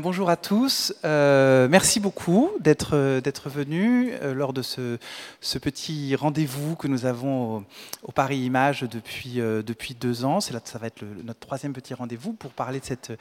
[0.00, 0.94] bonjour à tous.
[1.04, 4.98] Euh, merci beaucoup d'être euh, d'être venus euh, lors de ce,
[5.40, 7.64] ce petit rendez-vous que nous avons
[8.02, 10.40] au, Paris Images depuis depuis deux ans.
[10.40, 13.12] C'est là, ça va être notre troisième petit rendez-vous pour parler de cette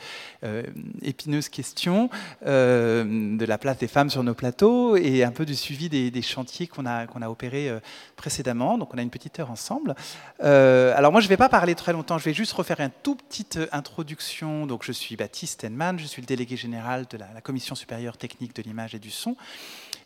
[1.04, 2.10] épineuse question
[2.44, 6.68] de la place des femmes sur nos plateaux et un peu du suivi des, chantiers
[6.68, 7.72] qu'on a qu'on a opérés
[8.16, 8.78] précédemment.
[8.78, 9.96] Donc, on a une petite heure ensemble.
[10.40, 12.18] Alors, moi, je ne vais pas parler très longtemps.
[12.18, 14.66] Je vais juste refaire une toute petite introduction.
[14.66, 18.56] Donc, je suis Baptiste Henman, je suis le délégué général de la, Commission supérieure technique
[18.56, 19.36] de l'image et du son.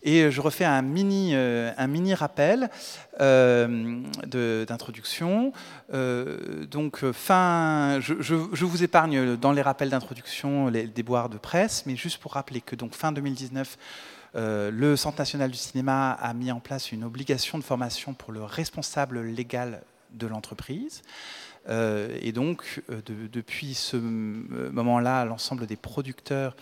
[0.04, 2.70] Et euh, je refais un mini, euh, un mini rappel
[3.20, 4.02] euh,
[4.66, 5.54] d'introduction.
[5.94, 11.38] Euh, donc, fin, je, je- je vous épargne dans les rappels d'introduction les déboires de
[11.38, 13.78] presse, mais juste pour rappeler que donc fin 2019,
[14.36, 18.32] euh, le Centre national du cinéma a mis en place une obligation de formation pour
[18.32, 19.82] le responsable légal
[20.12, 21.02] de l'entreprise.
[21.70, 26.56] Euh, et donc, euh, de- depuis ce m- moment-là, l'ensemble des producteurs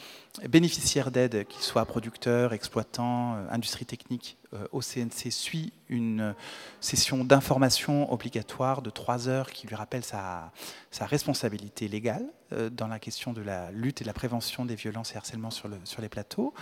[0.49, 6.33] bénéficiaires d'aide, qu'ils soient producteurs, exploitants, euh, industrie technique, euh, au CNC, suit une euh,
[6.81, 10.51] session d'information obligatoire de trois heures qui lui rappelle sa,
[10.91, 14.75] sa responsabilité légale euh, dans la question de la lutte et de la prévention des
[14.75, 16.53] violences et harcèlements sur, le- sur les plateaux.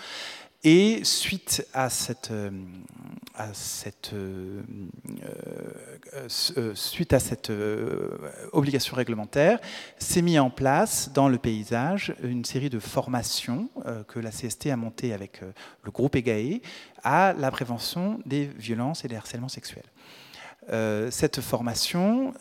[0.63, 2.51] Et suite à cette, euh,
[4.13, 4.61] euh,
[6.57, 7.51] euh, suite à cette
[8.53, 9.59] obligation réglementaire,
[9.99, 13.69] s'est mis en place dans le paysage une série de formations
[14.07, 15.41] que la CST a montées avec
[15.83, 16.61] le groupe EGAE
[17.03, 19.85] à la prévention des violences et des harcèlements sexuels.
[21.11, 22.33] Cette formation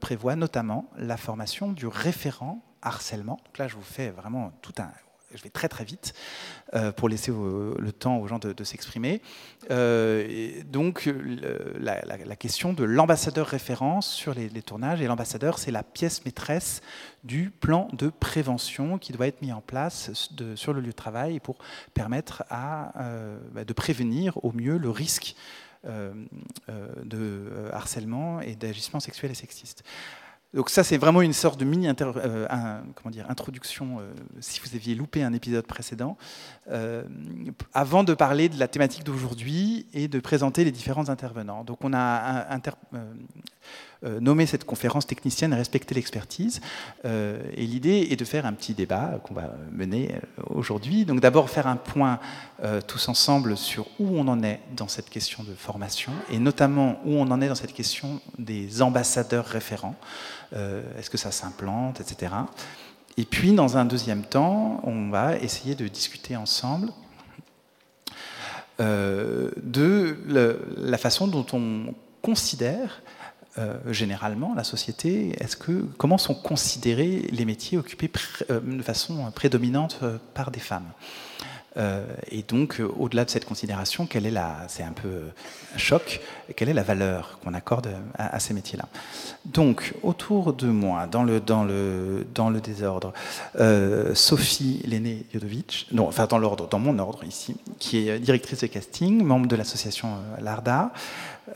[0.00, 3.38] prévoit notamment la formation du référent harcèlement.
[3.44, 4.90] Donc là, je vous fais vraiment tout un.
[5.34, 6.14] Je vais très très vite
[6.74, 9.20] euh, pour laisser le temps aux gens de, s'exprimer.
[9.70, 11.12] Euh, donc,
[11.78, 15.00] la, question de l'ambassadeur référent sur les, tournages.
[15.00, 16.82] Et l'ambassadeur, c'est la pièce maîtresse
[17.24, 20.10] du plan de prévention qui doit être mis en place
[20.54, 21.56] sur le lieu de travail pour
[21.94, 25.34] permettre euh, bah, de prévenir au mieux le risque
[25.86, 29.84] de harcèlement et d'agissement sexuel et sexiste.
[30.54, 32.46] Donc ça, c'est vraiment une sorte de mini euh,
[33.28, 36.16] introduction, euh, si vous aviez loupé un épisode précédent,
[36.70, 37.02] euh,
[37.72, 41.64] avant de parler de la thématique d'aujourd'hui et de présenter les différents intervenants.
[41.64, 42.70] Donc on a inter-
[44.04, 46.60] euh, nommé cette conférence technicienne Respecter l'expertise.
[47.04, 51.04] Euh, et l'idée est de faire un petit débat qu'on va mener euh, aujourd'hui.
[51.04, 52.18] Donc d'abord faire un point
[52.86, 57.12] tous ensemble sur où on en est dans cette question de formation et notamment où
[57.12, 59.96] on en est dans cette question des ambassadeurs référents.
[60.52, 62.32] Est-ce que ça s'implante, etc.
[63.18, 66.90] Et puis, dans un deuxième temps, on va essayer de discuter ensemble
[68.78, 70.16] de
[70.78, 71.92] la façon dont on
[72.22, 73.02] considère
[73.56, 75.36] euh, généralement la société.
[75.40, 78.10] Est-ce que comment sont considérés les métiers occupés
[78.50, 80.90] euh, de façon prédominante euh, par des femmes?
[82.30, 84.08] Et donc, euh, au-delà de cette considération,
[84.68, 85.28] c'est un peu euh,
[85.74, 86.20] un choc,
[86.56, 88.86] quelle est la valeur qu'on accorde à, ces métiers-là?
[89.44, 91.40] Donc, autour de moi, dans le
[92.60, 93.12] désordre,
[93.58, 98.60] euh, Sophie Léné Jodovic, non, enfin dans l'ordre, dans mon ordre ici, qui est directrice
[98.60, 100.92] de casting, membre de l'association euh, Larda,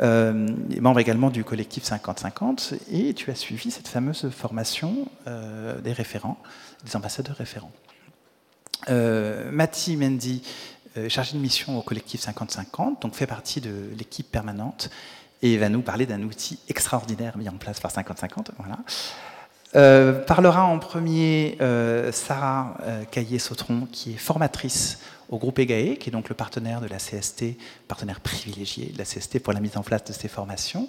[0.01, 0.49] euh,
[0.81, 6.39] membre également du collectif 50-50, et tu as suivi cette fameuse formation euh, des référents,
[6.84, 7.73] des ambassadeurs référents.
[8.88, 10.43] Euh, Mendy,
[10.97, 14.91] euh, chargée de mission au collectif 50-50, donc fait partie de l'équipe permanente,
[15.43, 18.48] et va nous parler d'un outil extraordinaire mis en place par 50-50.
[18.59, 18.78] Voilà.
[19.77, 22.77] Euh, parlera en premier euh, Sarah
[23.10, 24.98] Caillé-Sautron, qui est formatrice
[25.28, 27.56] au groupe EGAE, qui est donc le partenaire de la CST,
[27.87, 30.89] partenaire privilégié de la CST pour la mise en place de ces formations,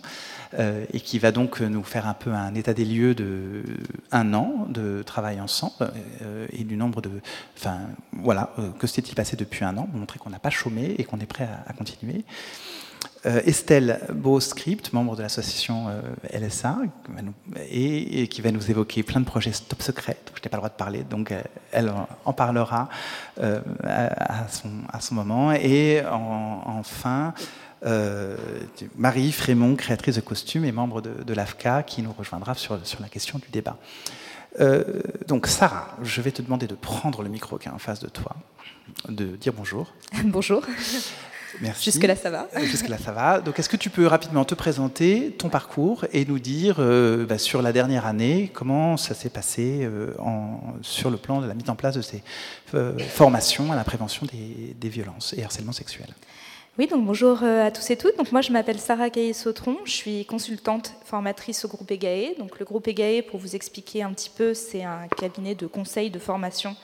[0.57, 3.63] euh, et qui va donc nous faire un peu un état des lieux de
[4.11, 5.91] un an de travail ensemble
[6.21, 7.11] euh, et du nombre de,
[7.57, 7.79] enfin
[8.13, 11.19] voilà, euh, que s'est-il passé depuis un an, montrer qu'on n'a pas chômé et qu'on
[11.19, 12.23] est prêt à continuer.
[13.25, 16.01] Euh, Estelle Beau-Script, membre de l'association euh,
[16.39, 16.77] LSA,
[17.69, 20.61] et, qui va nous évoquer plein de projets top secrets, dont je n'ai pas le
[20.61, 21.41] droit de parler, donc euh,
[21.73, 21.91] elle
[22.23, 22.87] en- parlera
[23.37, 24.47] à,
[25.01, 25.51] son, moment.
[25.51, 27.33] Et en- enfin,
[28.95, 33.37] Marie Frémont, créatrice de costumes et membre de, l'AFCA, qui nous rejoindra sur, la question
[33.39, 33.77] du débat.
[35.27, 38.07] Donc Sarah, je vais te demander de prendre le micro qui est en face de
[38.07, 38.35] toi,
[39.09, 39.93] de dire bonjour.
[40.23, 40.63] Bonjour.
[41.61, 41.85] Merci.
[41.91, 42.47] Jusque-là, ça va.
[42.61, 43.41] Jusque-là, ça va.
[43.41, 47.37] Donc, est-ce que tu peux rapidement te présenter, ton parcours, et nous dire euh, bah,
[47.37, 51.53] sur la dernière année comment ça s'est passé euh, en- sur le plan de la
[51.53, 52.23] mise en place de ces
[52.75, 56.13] euh, formations à la prévention des, des violences et harcèlements sexuels
[56.77, 58.17] Oui, donc bonjour euh, à tous et toutes.
[58.17, 59.77] Donc moi, je m'appelle Sarah Caillé-Sautron.
[59.85, 62.37] Je suis consultante formatrice au groupe EGAE.
[62.37, 66.09] Donc le groupe EGAE, pour vous expliquer un petit peu, c'est un cabinet de conseil
[66.11, 66.75] de formation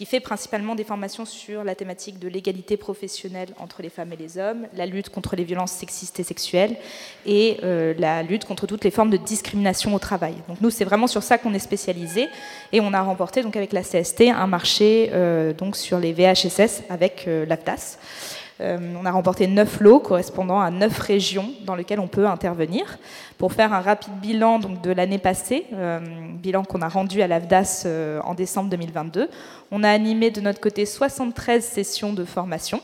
[0.00, 4.16] qui fait principalement des formations sur la thématique de l'égalité professionnelle entre les femmes et
[4.16, 6.78] les hommes, la lutte contre les violences sexistes et sexuelles
[7.26, 10.36] et euh, la lutte contre toutes les formes de discrimination au travail.
[10.48, 12.30] Donc nous, c'est vraiment sur ça qu'on est spécialisé
[12.72, 16.84] et on a remporté donc avec la CST un marché euh, donc sur les VHSS
[16.88, 17.98] avec euh, l'AFTAS.
[17.98, 22.98] Euh, on a remporté 9 lots correspondant à 9 régions dans lesquelles on peut intervenir.
[23.38, 25.98] Pour faire un rapide bilan donc, de l'année passée, euh,
[26.34, 29.30] bilan qu'on a rendu à l'AFDAS euh, en décembre 2022,
[29.70, 32.82] on a animé de notre côté 73 sessions de formation,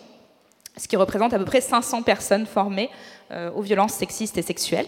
[0.79, 2.91] ce qui représente à peu près 500 personnes formées
[3.57, 4.87] aux violences sexistes et sexuelles.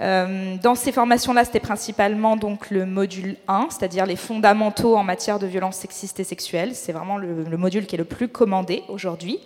[0.00, 5.46] dans ces formations-là, c'était principalement donc le module 1, c'est-à-dire les fondamentaux en matière de
[5.46, 6.74] violences sexistes et sexuelles.
[6.74, 9.38] C'est vraiment le, module qui est le plus commandé aujourd'hui.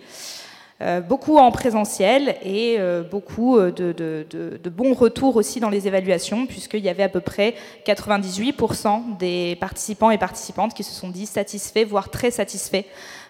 [0.81, 6.47] Euh, beaucoup en présentiel et euh, beaucoup euh, de, bons retours aussi dans les évaluations,
[6.47, 7.53] puisqu'il y avait à peu près
[7.85, 12.85] 98% des participants et participantes qui se sont dit satisfaits, voire très satisfaits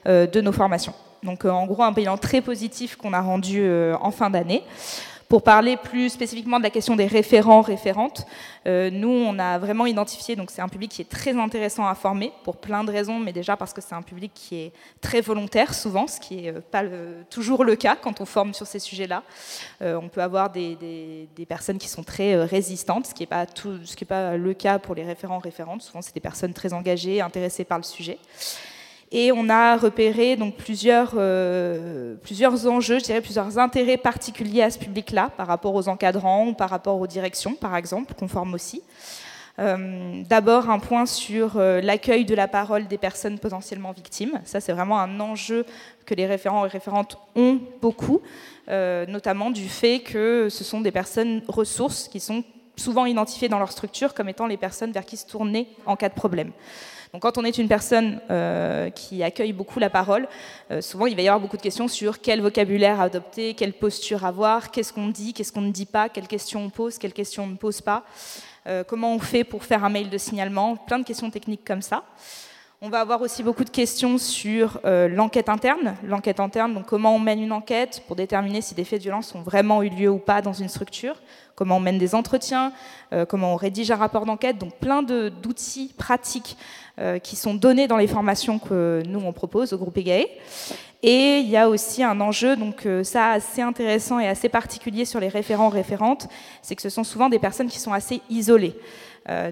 [0.05, 0.93] de nos formations.
[1.23, 3.69] Donc en gros, un bilan très positif qu'on a rendu
[4.01, 4.63] en fin d'année.
[5.31, 8.25] Pour parler plus spécifiquement de la question des référents, référentes,
[8.67, 11.95] euh, nous, on a vraiment identifié, donc c'est un public qui est très intéressant à
[11.95, 15.21] former pour plein de raisons, mais déjà parce que c'est un public qui est très
[15.21, 16.83] volontaire souvent, ce qui n'est euh, pas
[17.29, 19.23] toujours le cas quand on forme sur ces sujets-là.
[19.81, 23.45] Euh, on peut avoir des, personnes qui sont très résistantes, ce qui n'est pas,
[24.09, 25.81] pas le cas pour les référents, référentes.
[25.81, 28.17] Souvent, c'est des personnes très engagées, intéressées par le sujet.
[29.13, 34.71] Et on a repéré donc plusieurs, euh, plusieurs enjeux, je dirais plusieurs intérêts particuliers à
[34.71, 38.81] ce public-là, par rapport aux encadrants ou par rapport aux directions, par exemple, qu'on aussi.
[39.59, 44.39] Euh, d'abord, un point sur euh, l'accueil de la parole des personnes potentiellement victimes.
[44.45, 45.65] Ça, c'est vraiment un enjeu
[46.05, 48.21] que les référents et référentes ont beaucoup,
[48.69, 52.45] notamment du fait que ce sont des personnes ressources qui sont
[52.77, 56.07] souvent identifiées dans leur structure comme étant les personnes vers qui se tourner en cas
[56.07, 56.51] de problème.
[57.13, 60.27] Donc quand on est une personne euh, qui accueille beaucoup la parole,
[60.71, 64.25] euh, souvent il va y avoir beaucoup de questions sur quel vocabulaire adopter, quelle posture
[64.25, 67.43] avoir, qu'est-ce qu'on dit, qu'est-ce qu'on ne dit pas, quelles questions on pose, quelles questions
[67.43, 68.05] on ne pose pas,
[68.67, 71.81] euh, comment on fait pour faire un mail de signalement, plein de questions techniques comme
[71.81, 72.03] ça.
[72.83, 75.95] On va avoir aussi beaucoup de questions sur l'enquête interne.
[76.03, 79.35] L'enquête interne, donc comment on mène une enquête pour déterminer si des faits de violence
[79.35, 81.21] ont vraiment eu lieu ou pas dans une structure,
[81.55, 82.71] comment on mène des entretiens,
[83.27, 86.57] comment on rédige un rapport d'enquête, donc plein d'outils pratiques
[86.99, 90.25] euh, qui sont donnés dans les formations que nous on propose au groupe EGAE.
[91.01, 95.05] Et il y a aussi un enjeu, donc euh, ça assez intéressant et assez particulier
[95.05, 96.27] sur les référents référentes,
[96.61, 98.75] c'est que ce sont souvent des personnes qui sont assez isolées.
[99.29, 99.51] Euh,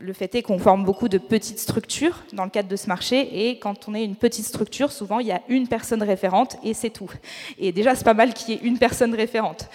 [0.00, 3.48] le fait est qu'on forme beaucoup de petites structures dans le cadre de ce marché,
[3.48, 6.74] et quand on est une petite structure, souvent il y a une personne référente et
[6.74, 7.10] c'est tout.
[7.58, 9.70] Et déjà c'est pas mal qu'il y ait une personne référente.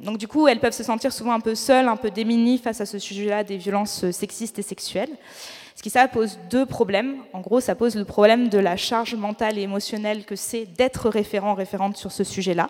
[0.00, 2.80] Donc du coup, elles peuvent se sentir souvent un peu seules, un peu démunies face
[2.80, 5.10] à ce sujet-là des violences sexistes et sexuelles.
[5.78, 7.18] Ce qui ça pose deux problèmes.
[7.32, 11.08] En gros, ça pose le problème de la charge mentale et émotionnelle que c'est d'être
[11.08, 12.68] référent, référente sur ce sujet-là.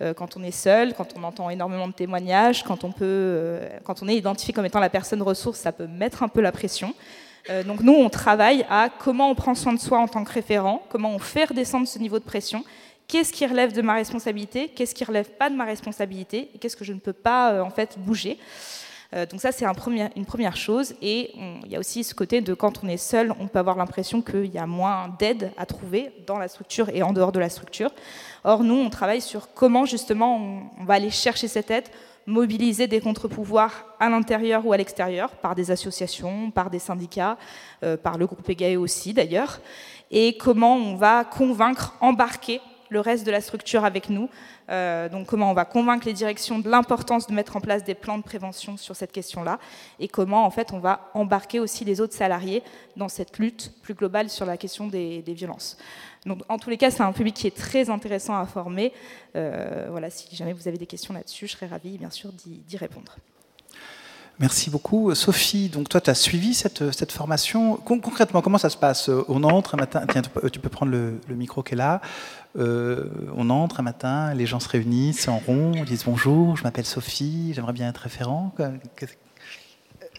[0.00, 3.68] Euh, quand on est seul, quand on entend énormément de témoignages, quand on, peut, euh,
[3.82, 6.52] quand on est identifié comme étant la personne ressource, ça peut mettre un peu la
[6.52, 6.94] pression.
[7.50, 10.32] Euh, donc nous, on travaille à comment on prend soin de soi en tant que
[10.32, 12.62] référent, comment on fait redescendre ce niveau de pression,
[13.08, 16.76] qu'est-ce qui relève de ma responsabilité, qu'est-ce qui relève pas de ma responsabilité, et qu'est-ce
[16.76, 18.38] que je ne peux pas en fait bouger.
[19.14, 20.94] Euh, donc ça, c'est une première chose.
[21.02, 21.32] Et
[21.64, 24.22] il y a aussi ce côté de quand on est seul, on peut avoir l'impression
[24.22, 27.48] qu'il y a moins d'aide à trouver dans la structure et en dehors de la
[27.48, 27.90] structure.
[28.44, 30.36] Or, nous, on travaille sur comment justement
[30.78, 31.88] on, va aller chercher cette aide,
[32.26, 37.38] mobiliser des contre-pouvoirs à l'intérieur ou à l'extérieur, par des associations, par des syndicats,
[37.82, 39.60] euh, par le groupe EGAE aussi d'ailleurs,
[40.10, 44.28] et comment on va convaincre, embarquer le reste de la structure avec nous
[44.68, 47.94] euh, donc comment on va convaincre les directions de l'importance de mettre en place des
[47.94, 49.58] plans de prévention sur cette question-là
[50.00, 52.62] et comment en fait on va embarquer aussi les autres salariés
[52.96, 55.76] dans cette lutte plus globale sur la question des, violences.
[56.24, 58.92] Donc, en tous les cas, c'est un public qui est très intéressant à former.
[59.36, 62.76] Euh, voilà, si jamais vous avez des questions là-dessus, je serais ravie, bien sûr, d'y
[62.76, 63.16] répondre.
[64.38, 65.14] Merci beaucoup.
[65.14, 67.76] Sophie, donc toi, tu as suivi cette, cette formation.
[67.76, 69.10] concrètement, comment ça se passe?
[69.28, 72.02] On entre un matin, tiens, tu peux prendre le, le micro qui est là.
[72.58, 73.04] Euh,
[73.36, 77.52] on entre un matin, les gens se réunissent en rond, disent bonjour, je m'appelle Sophie,
[77.54, 78.54] j'aimerais bien être référent.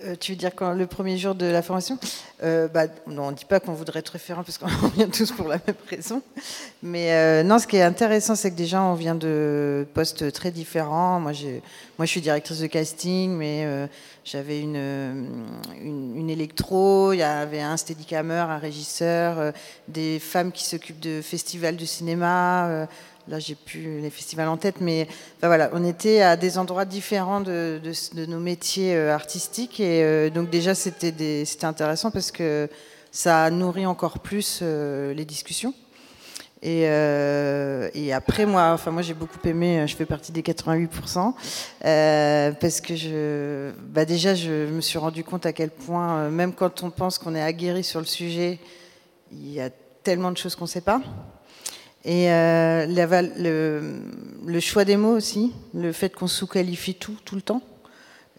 [0.03, 1.97] Euh, tu veux dire quand le premier jour de la formation
[2.43, 5.47] euh, bah, On ne dit pas qu'on voudrait être référent parce qu'on vient tous pour
[5.47, 6.21] la même raison.
[6.83, 10.51] Mais euh, non, ce qui est intéressant, c'est que déjà on vient de postes très
[10.51, 11.19] différents.
[11.19, 11.31] Moi,
[11.97, 13.67] moi je suis directrice de casting, mais
[14.23, 15.29] j'avais une,
[15.81, 19.53] une, électro, il y avait un steadicammer, un régisseur,
[19.87, 22.87] des femmes qui s'occupent de festivals de cinéma
[23.27, 25.07] là j'ai plus les festivals en tête, mais
[25.41, 27.81] voilà, on était à des endroits différents de,
[28.27, 32.69] nos métiers euh, artistiques et euh, donc déjà c'était intéressant parce que
[33.11, 35.73] ça nourrit encore plus les discussions.
[36.63, 41.33] Et, et, après, moi, enfin, moi j'ai beaucoup aimé, je fais partie des 88%,
[42.59, 46.83] parce que je, bah déjà, je me suis rendu compte à quel point, même quand
[46.83, 48.59] on pense qu'on est aguerri sur le sujet,
[49.31, 49.69] il y a
[50.03, 51.01] tellement de choses qu'on ne sait pas.
[52.07, 52.85] Et euh,
[54.45, 57.61] le, choix des mots aussi, le fait qu'on sous-qualifie tout, tout le temps,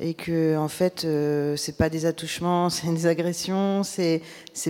[0.00, 4.22] et que en fait, euh, c'est pas des attouchements, c'est des agressions, c'est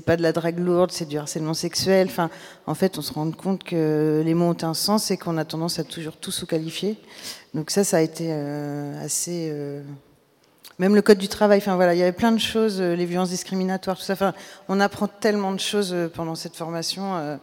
[0.04, 2.08] pas de la drague lourde, c'est du harcèlement sexuel.
[2.10, 2.28] Enfin,
[2.66, 5.44] en fait, on se rend compte que les mots ont un sens et qu'on a
[5.44, 6.98] tendance à toujours tout sous-qualifier.
[7.54, 9.80] Donc ça, ça a été euh, assez euh,
[10.80, 11.58] même le code du travail.
[11.58, 14.14] Enfin voilà, il y avait plein de choses, les violences discriminatoires, tout ça.
[14.14, 14.34] Enfin,
[14.68, 17.38] on apprend tellement de choses pendant cette formation.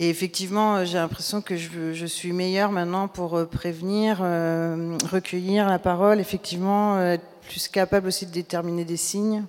[0.00, 5.66] Et effectivement, euh, j'ai l'impression que je, suis meilleure maintenant pour euh, prévenir, euh, recueillir
[5.68, 9.44] la parole, effectivement, être plus capable aussi de déterminer des signes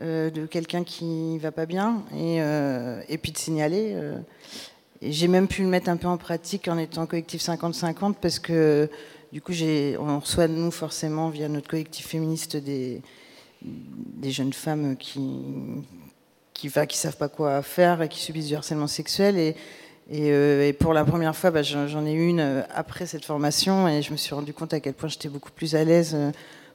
[0.00, 3.96] de quelqu'un qui va pas bien et, puis de signaler.
[5.02, 8.88] j'ai même pu le mettre un peu en pratique en étant collectif 50-50 parce que
[9.32, 9.52] du coup,
[9.98, 13.02] on reçoit nous forcément via notre collectif féministe des
[14.22, 15.20] jeunes femmes qui,
[16.58, 19.38] qui ne savent pas quoi faire et qui subissent du harcèlement sexuel.
[19.38, 19.54] Et,
[20.12, 24.02] euh, pour la première fois, bah, j'en ai eu une euh, après cette formation et
[24.02, 26.32] je me suis rendu compte à quel point j'étais beaucoup plus à l'aise euh,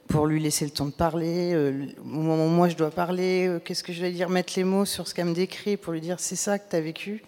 [0.08, 1.54] pour lui laisser le temps de parler.
[2.00, 4.84] Au moment où moi je dois parler, qu'est-ce que je vais dire Mettre les mots
[4.84, 7.22] sur ce qu'elle me décrit pour lui dire c'est ça que tu as vécu.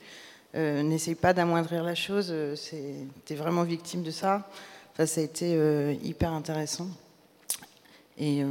[0.55, 2.35] N'essaye pas d'amoindrir la chose,
[2.71, 4.47] tu es vraiment victime de ça.
[4.93, 5.59] Enfin, ça a été
[6.03, 6.89] hyper intéressant.
[8.19, 8.43] Et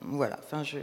[0.00, 0.78] voilà, enfin, je,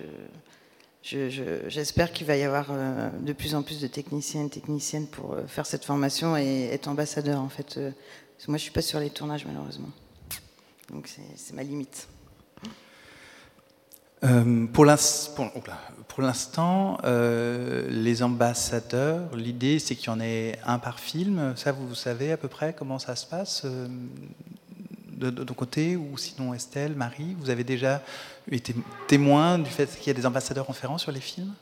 [1.03, 5.33] j'espère qu'il va y avoir euh, de plus en plus de techniciens et techniciennes pour
[5.33, 7.77] euh, faire cette formation et être ambassadeur en fait.
[7.77, 7.91] Euh,
[8.47, 9.89] moi je suis pas sur les tournages malheureusement.
[10.89, 12.07] Donc c'est ma limite.
[14.71, 14.85] pour
[16.21, 21.53] l'instant, les ambassadeurs, l'idée c'est qu'il y en ait un par film.
[21.55, 23.65] Ça, vous savez à peu près comment ça se passe
[25.17, 28.01] de, ton côté, ou sinon Estelle, Marie, vous avez déjà
[28.51, 28.75] été
[29.07, 31.53] témoin du fait qu'il y a des ambassadeurs référents sur les films?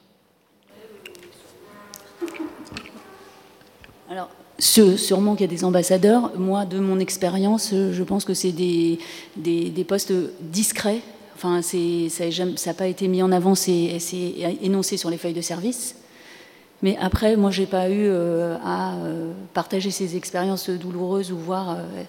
[4.09, 4.29] Alors,
[4.59, 6.37] sûrement qu'il y a des ambassadeurs.
[6.37, 8.99] Moi, de mon expérience, je pense que c'est des,
[9.37, 11.01] des, postes discrets.
[11.35, 13.99] Enfin, ça n'a pas été mis en avant, c'est
[14.61, 15.95] énoncé sur les feuilles de service.
[16.81, 21.71] Mais après, moi, j'ai pas eu euh, à euh, partager ces expériences douloureuses ou voir
[21.71, 22.03] euh,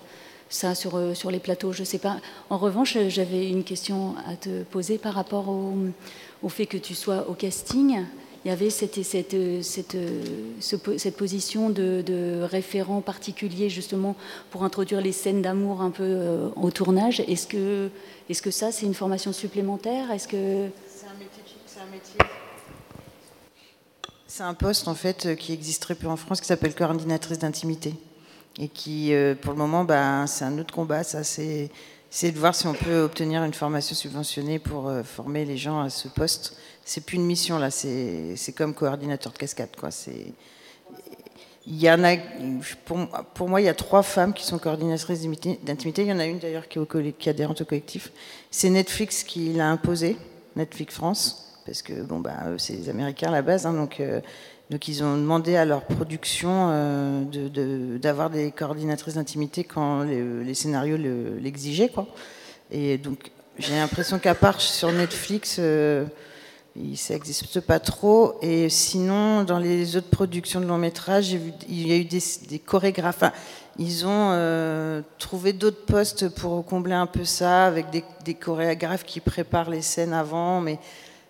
[0.52, 2.18] ça sur, euh, sur les plateaux, je ne sais pas.
[2.50, 5.74] En revanche, j'avais une question à te poser par rapport au,
[6.42, 8.04] au, fait que tu sois au casting.
[8.44, 9.96] Il y avait cette, cette, cette,
[10.60, 14.16] cette position de, de, référent particulier justement
[14.50, 17.20] pour introduire les scènes d'amour un peu euh, au tournage.
[17.20, 17.88] Est-ce que,
[18.28, 20.10] est -ce que ça, c'est une formation supplémentaire?
[20.10, 20.68] Est-ce que...
[20.86, 22.18] C'est un métier.
[24.26, 27.94] C'est un poste en fait qui existe très peu en France qui s'appelle coordinatrice d'intimité
[28.58, 31.04] et qui, euh, pour le moment, bah, c'est un autre combat.
[31.04, 31.70] Ça, c'est,
[32.22, 35.90] de voir si on peut obtenir une formation subventionnée pour euh, former les gens à
[35.90, 36.56] ce poste.
[36.84, 39.90] C'est plus une mission là, c'est, comme coordinateur de cascade, quoi.
[39.90, 40.32] C'est,
[41.64, 42.16] il y en a,
[43.34, 45.22] pour, moi, il y a trois femmes qui sont coordinatrices
[45.62, 46.02] d'intimité.
[46.02, 46.80] Il y en a une d'ailleurs qui,
[47.18, 48.10] qui est au collectif.
[48.50, 50.16] C'est Netflix qui l'a imposé,
[50.56, 54.00] Netflix France, parce que bon, bah, c'est les Américains à la base, hein, donc.
[54.00, 54.20] Euh,
[54.72, 60.96] donc ils ont demandé à leur production euh, d'avoir des coordinatrices d'intimité quand les, scénarios
[60.96, 61.92] l'exigeaient.
[62.70, 66.06] Et donc j'ai l'impression qu'à part sur Netflix, euh,
[66.94, 68.38] ça n'existe pas trop.
[68.40, 71.32] Et sinon, dans les autres productions de long métrage,
[71.68, 73.24] il y a eu des, chorégraphes.
[73.78, 79.04] ils ont euh, trouvé d'autres postes pour combler un peu ça, avec des, des, chorégraphes
[79.04, 80.62] qui préparent les scènes avant.
[80.62, 80.78] Mais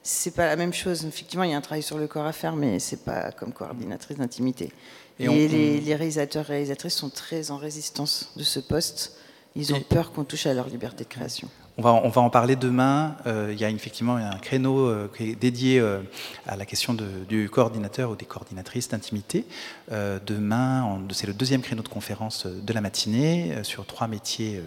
[0.02, 1.04] c'est pas la même chose.
[1.04, 3.52] Effectivement, il y a un travail sur le corps à faire, mais c'est pas comme
[3.52, 4.72] coordinatrice d'intimité.
[5.18, 9.16] Et, les, les, réalisateurs et réalisatrices sont très en résistance de ce poste.
[9.54, 11.48] Ils ont peur qu'on touche à leur liberté de création.
[11.78, 13.16] On va, en parler demain.
[13.26, 15.08] Euh, il y a effectivement un créneau euh,
[15.40, 16.00] dédié euh,
[16.46, 19.46] à la question du coordinateur ou des coordinatrices d'intimité.
[19.90, 24.62] demain, c'est le deuxième créneau de conférence de la matinée sur trois métiers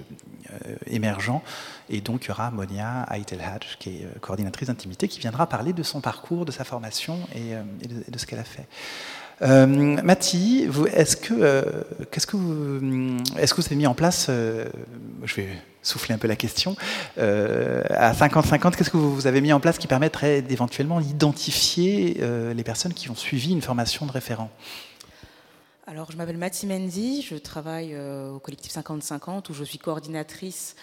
[0.87, 1.43] émergents.
[1.89, 5.83] Et donc, il y aura Monia Aitelhadj, qui est coordinatrice d'intimité, qui viendra parler de
[5.83, 7.53] son parcours, de sa formation et,
[7.87, 8.67] de, ce qu'elle a fait.
[9.41, 15.35] Euh, Mathie, est-ce que, qu'est-ce que vous, est-ce que vous avez mis en place, je
[15.35, 15.49] vais
[15.85, 16.75] souffler un peu la question.
[17.17, 22.53] Euh, à 50-50, qu'est-ce que vous avez mis en place qui permettrait d'éventuellement d'identifier euh,
[22.53, 24.49] les personnes qui ont suivi une formation de référent?
[25.87, 30.75] Alors, je m'appelle Mathie Mendy, je travaille euh, au collectif 50-50 où je suis coordinatrice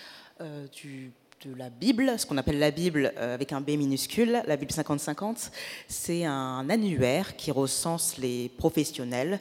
[0.72, 1.12] du,
[1.44, 4.70] de la Bible, ce qu'on appelle la Bible euh, avec un B minuscule, la Bible
[4.70, 5.50] 50-50.
[5.88, 9.40] C'est un annuaire qui recense les professionnels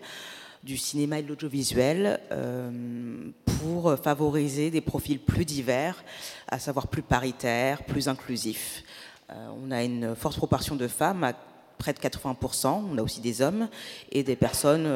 [0.63, 6.03] du cinéma et de l'audiovisuel euh, pour favoriser des profils plus divers,
[6.47, 8.83] à savoir plus paritaires, plus inclusifs.
[9.29, 11.33] Euh, on a une forte proportion de femmes, à
[11.77, 13.67] près de 80%, on a aussi des hommes
[14.11, 14.87] et des personnes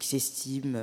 [0.00, 0.78] qui s'estiment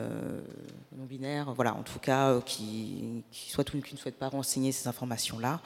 [0.96, 5.60] non-binaires, voilà, en tout cas, qui, qui, qui ne souhaitent pas renseigner ces informations-là.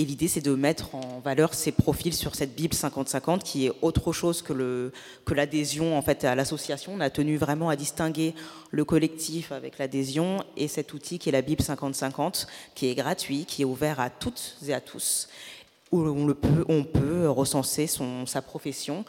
[0.00, 3.72] Et l'idée, c'est de mettre en valeur ces profils sur cette Bible 50-50, qui est
[3.82, 4.92] autre chose que,
[5.24, 6.92] que l'adhésion en fait, à l'association.
[6.94, 8.32] On a tenu vraiment à distinguer
[8.70, 13.44] le collectif avec l'adhésion et cet outil qui est la Bible 50-50, qui est gratuit,
[13.44, 15.28] qui est ouvert à toutes et à tous,
[15.90, 16.00] où
[16.68, 17.86] on, peut, recenser
[18.26, 19.04] sa profession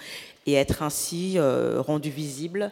[0.45, 2.71] et être ainsi euh, rendu visible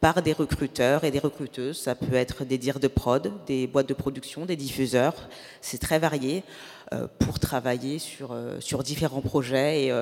[0.00, 1.78] par des recruteurs et des recruteuses.
[1.78, 5.28] Ça peut être des dires de prod, des boîtes de production, des diffuseurs.
[5.60, 6.42] C'est très varié.
[6.92, 9.92] Euh, pour travailler sur, euh, sur différents projets et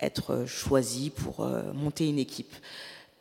[0.00, 2.54] être choisi pour monter une équipe.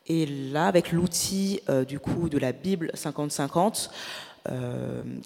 [0.08, 3.90] Et là, avec l'outil du coup de la Bible 50-50,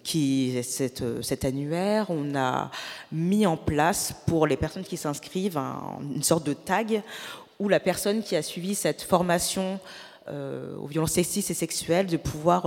[0.02, 2.70] qui est cet annuaire, on a
[3.10, 7.02] mis en place pour les personnes qui s'inscrivent une sorte de tag
[7.58, 9.78] où la personne qui a suivi cette formation
[10.28, 12.66] aux violences sexistes et sexuelles de pouvoir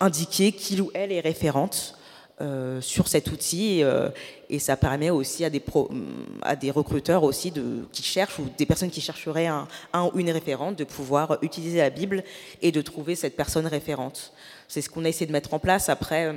[0.00, 1.99] indiquer qu'il ou elle est référente
[2.40, 4.08] euh, sur cet outil euh,
[4.48, 7.52] et ça permet aussi à des, recruteurs aussi
[7.92, 11.90] qui cherchent ou des personnes qui chercheraient un, ou une référente de pouvoir utiliser la
[11.90, 12.24] Bible
[12.62, 14.32] et de trouver cette personne référente.
[14.68, 15.90] C'est ce qu'on a essayé de mettre en place.
[15.90, 16.32] Après, euh,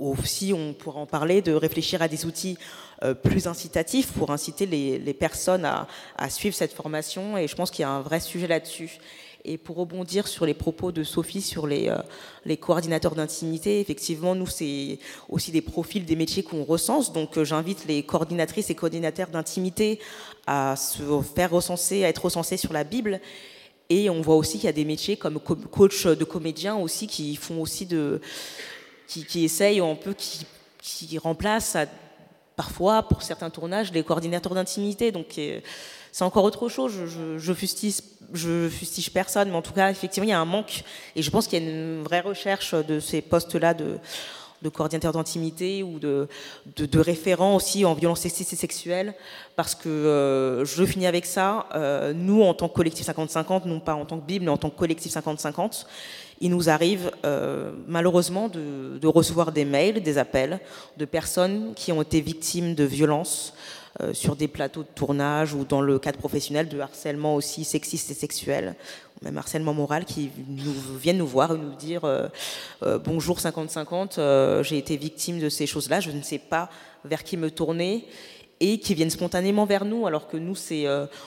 [0.00, 2.56] aussi, on pourra en parler, de réfléchir à des outils
[3.22, 7.36] plus incitatifs pour inciter les, personnes à, suivre cette formation.
[7.36, 8.98] Et je pense qu'il y a un vrai sujet là-dessus.
[9.44, 11.96] Et pour rebondir sur les propos de Sophie sur les, euh,
[12.44, 17.12] les coordinateurs d'intimité, effectivement, nous, c'est aussi des profils des métiers qu'on recense.
[17.12, 19.98] Donc, euh, j'invite les coordinatrices et coordinateurs d'intimité
[20.46, 21.02] à se
[21.34, 23.20] faire recenser, à être recensés sur la Bible.
[23.90, 27.34] Et on voit aussi qu'il y a des métiers comme coach de comédiens aussi qui
[27.34, 28.20] font aussi de.
[29.08, 30.46] qui, qui essayent un peu, qui,
[30.80, 31.76] qui remplacent
[32.56, 35.12] parfois, pour certains tournages, les coordinateurs d'intimité.
[35.12, 35.60] Donc, euh,
[36.12, 36.92] c'est encore autre chose.
[37.06, 40.84] Je, je, fustige, personne, mais en tout cas, effectivement, il y a un manque.
[41.16, 43.98] Et je pense qu'il y a une vraie recherche de ces postes-là de,
[44.60, 46.28] de coordinateur d'intimité ou de,
[46.76, 49.14] de, référents aussi en violence sexiste et sexuelle.
[49.56, 51.66] Parce que euh, je finis avec ça.
[51.74, 54.58] Euh, nous, en tant que collectif 50-50, non pas en tant que Bible, mais en
[54.58, 55.86] tant que collectif 50-50,
[56.42, 60.60] il nous arrive euh, malheureusement de, recevoir des mails, des appels
[60.96, 63.54] de personnes qui ont été victimes de violences
[64.02, 68.10] euh, sur des plateaux de tournage ou dans le cadre professionnel de harcèlement aussi sexiste
[68.10, 68.74] et sexuel,
[69.20, 70.30] ou même harcèlement moral, qui
[71.00, 72.26] viennent nous voir et nous dire euh,
[72.82, 76.68] euh, bonjour 50-50, j'ai été victime de ces choses-là, je ne sais pas
[77.04, 78.06] vers qui me tourner.
[78.64, 80.86] Et qui viennent spontanément vers nous, alors que nous, c'est,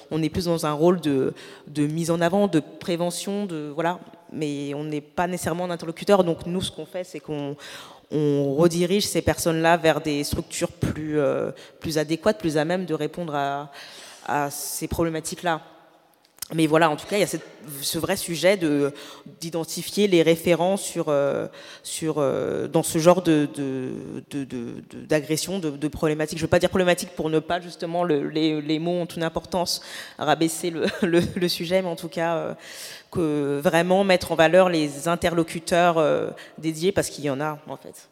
[0.09, 1.33] on est plus dans un rôle de,
[1.67, 3.99] de, mise en avant, de prévention, de voilà,
[4.31, 6.23] mais on n'est pas nécessairement un interlocuteur.
[6.23, 7.57] Donc nous, ce qu'on fait, c'est qu'on
[8.11, 12.93] on redirige ces personnes-là vers des structures plus, euh, plus adéquates, plus à même de
[12.93, 13.69] répondre à,
[14.49, 15.61] ces problématiques-là.
[16.53, 17.27] Mais voilà, en tout cas, il y a
[17.81, 18.93] ce vrai sujet de,
[19.41, 21.47] d'identifier les référents sur, euh,
[22.03, 23.23] euh, dans ce genre
[25.09, 26.37] d'agression, de, problématiques.
[26.37, 29.81] Je ne veux pas dire problématique pour ne pas, justement, les, mots ont une importance,
[30.19, 32.55] rabaisser le, sujet, mais en tout cas,
[33.15, 37.77] que vraiment mettre en valeur les interlocuteurs euh, dédiés, parce qu'il y en a en
[37.77, 38.07] fait.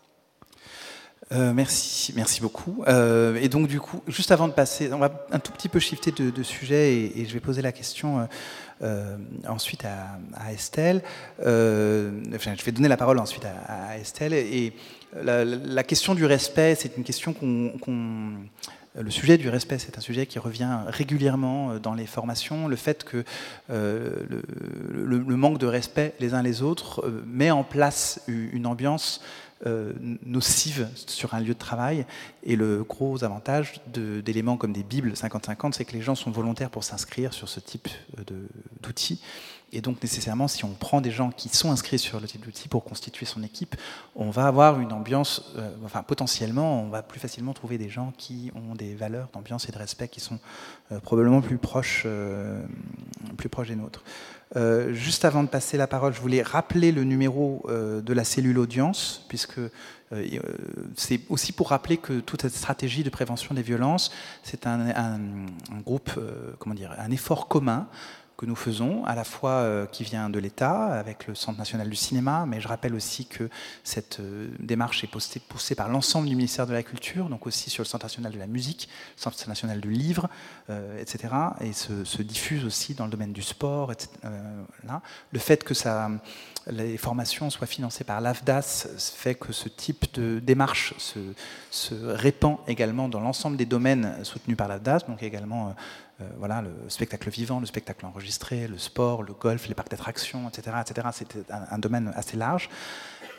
[1.33, 2.83] Euh, merci, merci beaucoup.
[2.87, 5.79] Euh, et donc du coup, juste avant de passer, on va un tout petit peu
[5.79, 8.27] shifter de, sujet et, je vais poser la question
[9.47, 11.01] ensuite à, Estelle.
[11.39, 14.33] enfin, je vais donner la parole ensuite à, Estelle.
[14.33, 14.73] Et
[15.23, 18.33] la, question du respect, c'est une question qu'on
[18.99, 22.67] le sujet du respect, c'est un sujet qui revient régulièrement euh, dans les formations.
[22.67, 23.23] Le fait que
[23.71, 24.11] euh,
[24.91, 29.21] le, manque de respect les uns les autres euh, met en place une ambiance
[30.25, 32.05] nocive sur un lieu de travail.
[32.43, 36.69] Et le gros avantage d'éléments comme des Bibles 50-50, c'est que les gens sont volontaires
[36.69, 37.87] pour s'inscrire sur ce type
[38.81, 39.21] d'outils.
[39.75, 42.67] Et donc nécessairement, si on prend des gens qui sont inscrits sur le type d'outil
[42.67, 43.75] pour constituer son équipe,
[44.15, 48.13] on va avoir une ambiance, euh, enfin potentiellement, on va plus facilement trouver des gens
[48.15, 50.37] qui ont des valeurs d'ambiance et de respect qui sont
[50.91, 52.63] euh, probablement plus proches, euh,
[53.35, 54.03] plus proches des nôtres.
[54.91, 59.25] Juste avant de passer la parole, je voulais rappeler le numéro de la cellule audience,
[59.27, 59.59] puisque
[60.95, 64.11] c'est aussi pour rappeler que toute cette stratégie de prévention des violences,
[64.43, 65.19] c'est un, un,
[65.83, 66.11] groupe,
[66.59, 67.87] comment dire, un effort commun
[68.37, 71.89] que nous faisons, à la fois euh, qui vient de l'État, avec le Centre national
[71.89, 73.49] du cinéma, mais je rappelle aussi que
[73.83, 77.83] cette euh, démarche est poussée, par l'ensemble du ministère de la Culture, donc aussi sur
[77.83, 80.29] le Centre national de la musique, le Centre national du livre,
[80.69, 83.91] euh, etc., et se, diffuse aussi dans le domaine du sport,
[84.87, 85.01] là.
[85.31, 85.73] Le fait que
[86.67, 93.09] les formations soient financées par l'AFDAS fait que ce type de démarche se, répand également
[93.09, 95.71] dans l'ensemble des domaines soutenus par l'AFDAS, donc également euh,
[96.37, 100.77] voilà, le spectacle vivant, le spectacle enregistré, le sport, le golf, les parcs d'attractions, etc.
[100.81, 101.07] etc.
[101.11, 102.69] C'était un, domaine assez large.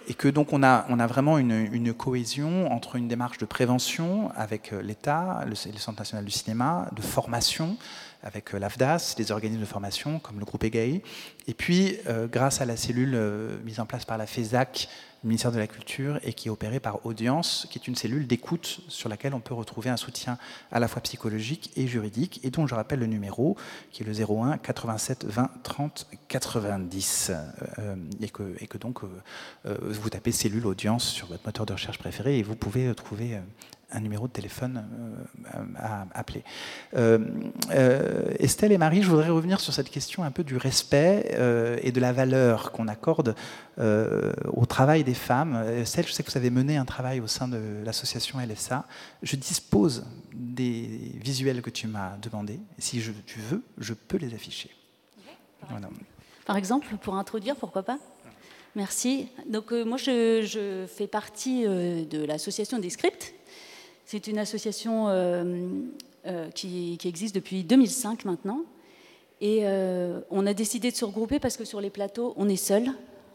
[0.07, 4.31] Et que donc on a, on a vraiment une, cohésion entre une démarche de prévention
[4.35, 7.79] avec euh, l'État, le, Centre national du cinéma, de formation
[8.23, 11.03] avec euh, l'AFDAS, des organismes de formation comme le groupe EGAI,
[11.47, 11.99] et puis
[12.31, 13.19] grâce à la cellule
[13.65, 14.89] mise en place par la FESAC
[15.25, 18.81] ministère de la Culture et qui est opéré par Audience, qui est une cellule d'écoute
[18.89, 20.39] sur laquelle on peut retrouver un soutien
[20.71, 23.57] à la fois psychologique et juridique, et dont je rappelle le numéro,
[23.91, 27.33] qui est le 01 87 20 30 90.
[28.21, 29.09] et, que, et que donc euh,
[29.67, 33.37] euh, vous tapez cellule Audience sur votre moteur de recherche préféré et vous pouvez trouver
[33.37, 33.41] euh,
[33.95, 34.85] un numéro de téléphone
[35.55, 36.43] euh, à appeler.
[36.97, 37.19] Euh,
[37.71, 41.37] euh, Estelle et Marie, je voudrais revenir sur cette question un peu du respect
[41.83, 43.35] et de la valeur qu'on accorde
[43.79, 45.65] au travail des femmes.
[45.69, 48.85] Estelle, je sais que vous avez mené un travail au sein de l'association LSA.
[49.23, 52.59] Je dispose des visuels que tu m'as demandé.
[52.79, 54.71] Si je, tu veux, je peux les afficher.
[56.45, 57.99] Par exemple, pour introduire, pourquoi pas?
[58.75, 59.29] Merci.
[59.49, 63.35] Donc moi, je, je, fais partie de l'association des scripts,
[64.05, 65.67] c'est une association euh,
[66.27, 68.61] euh, qui, existe depuis 2005 maintenant.
[69.41, 72.57] Et euh, on a décidé de se regrouper parce que sur les plateaux, on est
[72.57, 72.91] seul.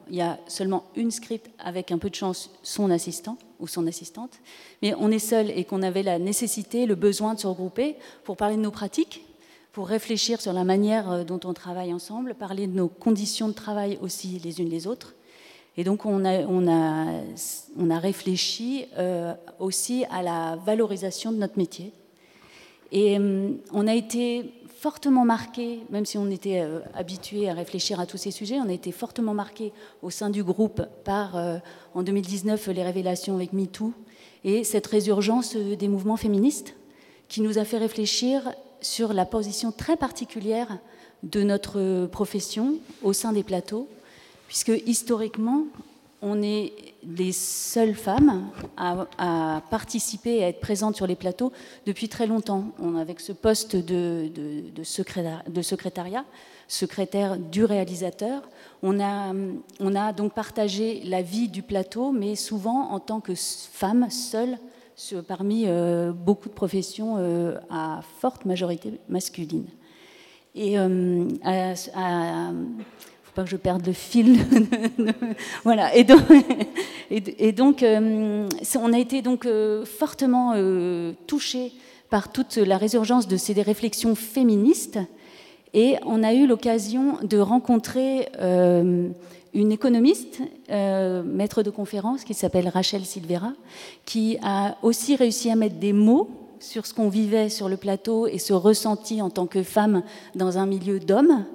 [0.10, 3.86] Il y a seulement une script avec un peu de chance son assistant ou son
[3.86, 4.40] assistante.
[4.82, 8.38] Mais on est seul et qu'on avait la nécessité, le besoin de se regrouper pour
[8.38, 9.26] parler de nos pratiques,
[9.72, 14.00] pour réfléchir sur la manière dont on travaille ensemble, parler de nos conditions de travail
[14.02, 15.14] aussi les unes les autres.
[15.80, 17.06] Et donc on a, on a,
[17.80, 21.94] on a réfléchi euh, aussi à la valorisation de notre métier.
[22.92, 28.02] Et euh, on a été fortement marqué, même si on était euh, habitué à réfléchir
[28.02, 31.38] à tous ces sujets, on a été fortement marqué au sein du groupe par,
[31.94, 33.94] en 2019, les révélations avec MeToo
[34.44, 36.76] et cette résurgence des mouvements féministes
[37.30, 40.78] qui nous a fait réfléchir sur la position très particulière
[41.24, 43.88] de notre profession au sein des plateaux
[44.50, 45.66] puisque historiquement,
[46.24, 46.74] on est
[47.08, 51.54] les seules femmes à, participer et à être présentes sur les plateaux
[51.86, 52.64] depuis très longtemps.
[52.80, 54.32] On, avec ce poste de,
[54.82, 56.26] secrétariat,
[56.68, 58.42] secrétaire du réalisateur,
[58.82, 59.36] on a,
[59.80, 64.58] on a donc partagé la vie du plateau, mais souvent en tant que femme seule
[65.28, 69.68] parmi euh, beaucoup de professions euh, à forte majorité masculine.
[70.56, 72.52] Et euh, à,
[73.46, 74.40] je perde le fil.
[75.64, 75.96] voilà.
[75.96, 76.22] Et donc,
[77.12, 78.48] et, donc euh,
[78.80, 81.74] on a été donc euh, fortement euh, touchés
[82.10, 85.00] par toute la résurgence de ces réflexions féministes.
[85.74, 88.28] Et on a eu l'occasion de rencontrer
[89.54, 93.54] une économiste, maître de conférence, qui s'appelle Rachel Silvera,
[94.06, 96.28] qui a aussi réussi à mettre des mots
[96.60, 100.04] sur ce qu'on vivait sur le plateau et ce ressenti en tant que femme
[100.36, 101.46] dans un milieu d'hommes.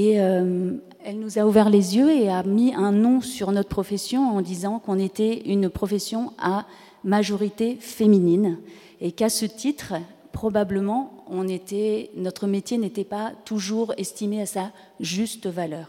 [0.00, 4.30] Et elle nous a ouvert les yeux et a mis un nom sur notre profession
[4.30, 6.66] en disant qu'on était une profession à
[7.02, 8.58] majorité féminine
[9.00, 9.94] et qu'à ce titre,
[10.30, 15.88] probablement, on était, notre métier n'était pas toujours estimé à sa juste valeur.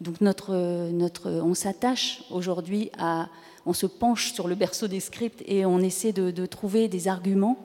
[0.00, 3.28] Donc on s'attache aujourd'hui à,
[3.66, 7.58] on se penche sur le berceau des scripts et on essaie de, trouver des arguments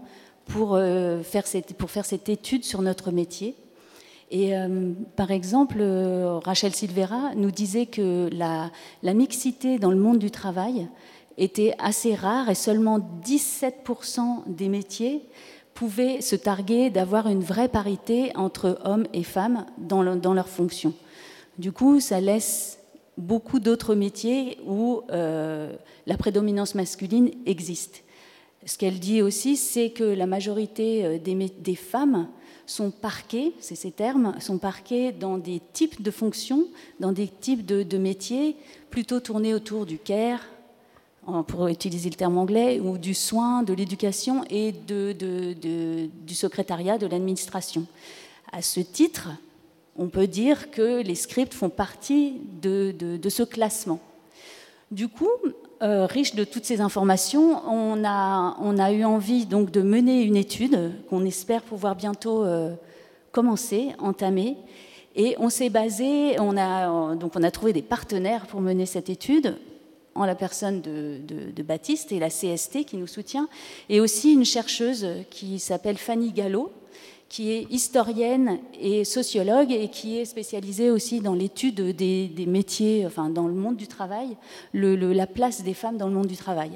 [0.47, 3.55] pour, euh, faire cette, pour faire cette étude sur notre métier.
[4.33, 8.71] Et euh, par exemple, euh, Rachel Silvera nous disait que la,
[9.13, 10.87] mixité dans le monde du travail
[11.37, 15.21] était assez rare et seulement 17% des métiers
[15.75, 20.95] pouvaient se targuer d'avoir une vraie parité entre hommes et femmes dans, leurs fonctions.
[21.59, 22.79] Du coup, ça laisse
[23.19, 25.75] beaucoup d'autres métiers où euh,
[26.07, 28.02] la prédominance masculine existe.
[28.65, 32.27] Ce qu'elle dit aussi, c'est que la majorité des femmes
[32.65, 36.67] sont parqués, c'est ces termes, sont parqués dans des types de fonctions,
[36.99, 38.55] dans des types de, métiers
[38.89, 40.39] plutôt tournés autour du care,
[41.47, 47.85] pour utiliser le terme anglais, ou du soin, de l'éducation et du secrétariat, de l'administration.
[48.51, 49.29] À ce titre,
[49.95, 53.99] on peut dire que les scripts font partie de, ce classement.
[54.91, 55.29] Du coup,
[55.83, 60.93] euh, riche de toutes ces informations, on a, eu envie donc de mener une étude
[61.09, 62.73] qu'on espère pouvoir bientôt euh,
[63.33, 64.55] commencer, entamer.
[65.15, 69.09] Et on s'est basé, on a, donc on a trouvé des partenaires pour mener cette
[69.09, 69.57] étude
[70.15, 73.49] en la personne de, Baptiste et la CST qui nous soutient,
[73.89, 76.71] et aussi une chercheuse qui s'appelle Fanny Gallo,
[77.33, 83.31] qui est historienne et sociologue et qui est spécialisée aussi dans l'étude des, métiers, enfin
[83.31, 84.37] dans le monde du travail,
[84.75, 86.73] la place des femmes dans le monde du travail.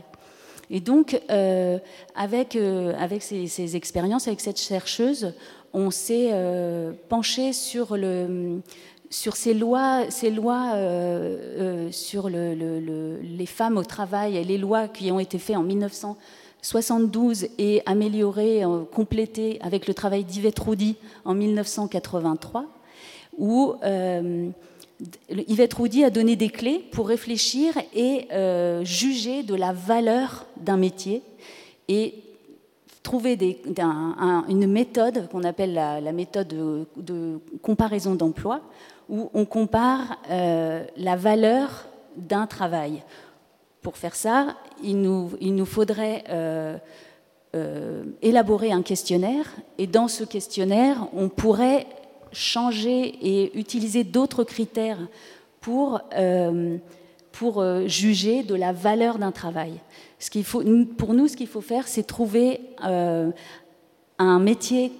[0.72, 1.78] Et donc, euh,
[2.16, 5.36] avec, euh, avec ces, expériences, avec cette chercheuse,
[5.74, 8.62] on s'est euh, penché sur le,
[9.12, 10.72] sur ces lois, ces lois
[11.92, 15.70] sur les femmes au travail et les lois qui ont été faites en
[16.74, 22.66] 1972 et améliorées, euh, complétées avec le travail d'Yvette Roudy en 1983,
[23.38, 23.76] où
[25.30, 28.28] Yvette Roudy a donné des clés pour réfléchir et
[28.84, 31.22] juger de la valeur d'un métier
[31.88, 32.16] et
[33.04, 33.38] trouver
[34.50, 38.62] une méthode qu'on appelle la, méthode de comparaison d'emploi,
[39.10, 41.86] où on compare euh, la valeur
[42.18, 43.04] d'un travail.
[43.82, 46.78] Pour faire ça, il nous, il nous faudrait euh,
[47.56, 49.46] euh, élaborer un questionnaire,
[49.78, 51.88] et dans ce questionnaire, on pourrait
[52.32, 55.00] changer et utiliser d'autres critères
[55.62, 56.02] pour,
[57.32, 59.74] pour juger de la valeur d'un travail.
[60.20, 60.64] Ce faut,
[60.98, 64.92] pour nous, ce qu'il faut faire, c'est trouver un métier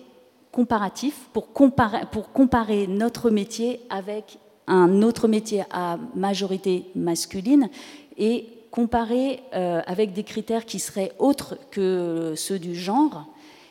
[0.58, 7.70] comparatif pour comparer, pour comparer notre métier avec un autre métier à majorité masculine
[8.18, 13.26] et comparer euh, avec des critères qui seraient autres que ceux du genre,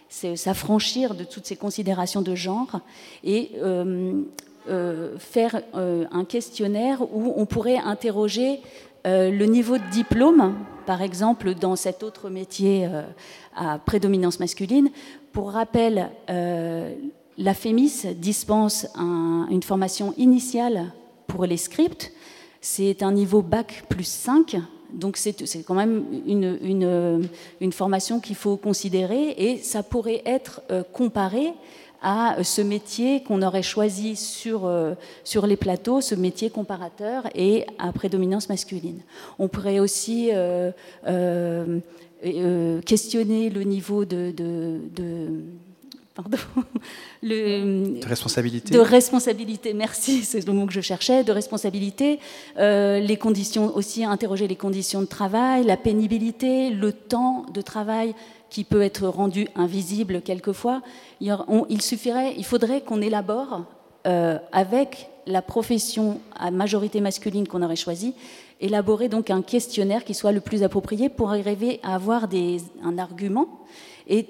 [0.09, 2.81] c'est s'affranchir de toutes ces considérations de genre
[3.25, 4.23] et euh,
[4.69, 8.61] euh, faire un questionnaire où on pourrait interroger
[9.05, 12.89] le niveau de diplôme, par exemple dans cet autre métier
[13.55, 14.91] à prédominance masculine,
[15.37, 16.95] pour rappel, euh,
[17.37, 20.95] la FEMIS dispense une formation initiale
[21.27, 22.11] pour les scripts.
[22.63, 24.57] C'est un niveau bac plus 5,
[24.93, 25.35] donc c'est
[25.67, 31.53] quand même une, formation qu'il faut considérer et ça pourrait être euh, comparé
[32.03, 34.95] à ce métier qu'on aurait choisi sur, euh,
[35.25, 39.01] sur les plateaux, ce métier comparateur et à prédominance masculine.
[39.39, 40.71] On pourrait aussi euh,
[42.85, 44.33] questionner le niveau de,
[46.17, 46.39] pardon,
[47.23, 48.73] le, de responsabilité.
[48.73, 52.19] De responsabilité, merci, c'est le mot que je cherchais, de responsabilité,
[52.59, 58.15] euh, les conditions aussi, interroger les conditions de travail, la pénibilité, le temps de travail
[58.49, 60.83] qui peut être rendu invisible quelquefois.
[61.21, 63.65] Il, suffirait, il faudrait qu'on élabore
[64.07, 68.15] euh, avec la profession à majorité masculine qu'on aurait choisie
[68.61, 72.97] élaborer donc un questionnaire qui soit le plus approprié pour arriver à avoir des, un
[72.97, 73.47] argument
[74.09, 74.27] et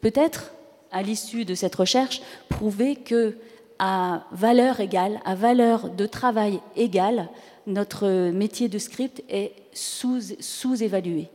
[0.00, 0.52] peut-être,
[0.92, 3.36] à l'issue de cette recherche, prouver que
[3.78, 7.28] à valeur égale, à valeur de travail égale,
[7.66, 11.28] notre métier de script est sous-évalué.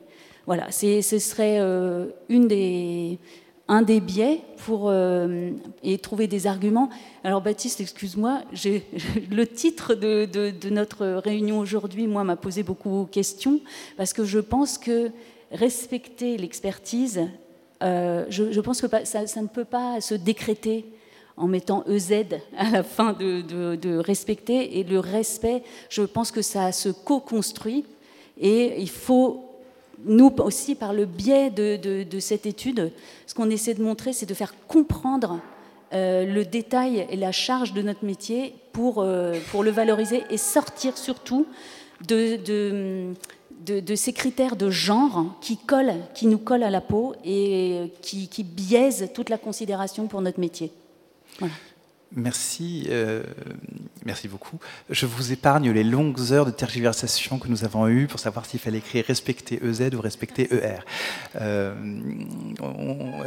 [0.45, 3.19] voilà, ce serait euh, une des,
[3.67, 6.89] un des biais pour euh, et trouver des arguments.
[7.23, 8.41] Alors Baptiste, excuse-moi,
[9.31, 13.61] le titre de, notre réunion aujourd'hui, moi, m'a posé beaucoup de questions
[13.95, 15.11] parce que je pense que
[15.51, 17.21] respecter l'expertise,
[17.81, 20.85] euh, je, pense que ça, ne peut pas se décréter
[21.37, 22.25] en mettant EZ
[22.57, 24.79] à la fin de, respecter.
[24.79, 27.85] Et le respect, je pense que ça se co-construit
[28.39, 29.45] et il faut
[30.03, 32.91] nous aussi, par le biais de, cette étude,
[33.27, 35.39] ce qu'on essaie de montrer, c'est de faire comprendre
[35.93, 40.37] euh, le détail et la charge de notre métier pour, euh, pour le valoriser et
[40.37, 41.45] sortir surtout
[42.07, 43.13] de,
[43.65, 48.27] de, ces critères de genre qui, collent, qui nous collent à la peau et qui,
[48.27, 50.71] qui biaisent toute la considération pour notre métier.
[51.39, 51.53] Voilà.
[52.13, 53.23] Merci, euh,
[54.05, 54.59] merci beaucoup.
[54.89, 58.59] Je vous épargne les longues heures de tergiversation que nous avons eues pour savoir s'il
[58.59, 60.79] fallait écrire respecter EZ ou respecter ER.
[61.39, 61.73] Euh,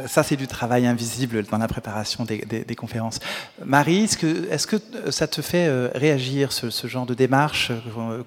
[0.07, 3.19] ça, c'est du travail invisible dans la préparation des, conférences.
[3.63, 7.71] Marie, est-ce que, est que, ça te fait euh, réagir, ce, genre de démarche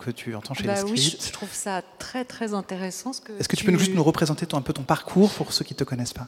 [0.00, 3.12] que, tu entends chez bah les Oui, je trouve ça très, très intéressant.
[3.38, 5.74] Est-ce que tu, peux nous, juste nous représenter un peu ton parcours pour ceux qui
[5.74, 6.26] ne te connaissent pas?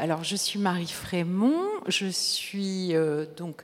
[0.00, 1.58] Alors, je suis Marie Frémont,
[1.88, 2.94] je suis
[3.36, 3.63] donc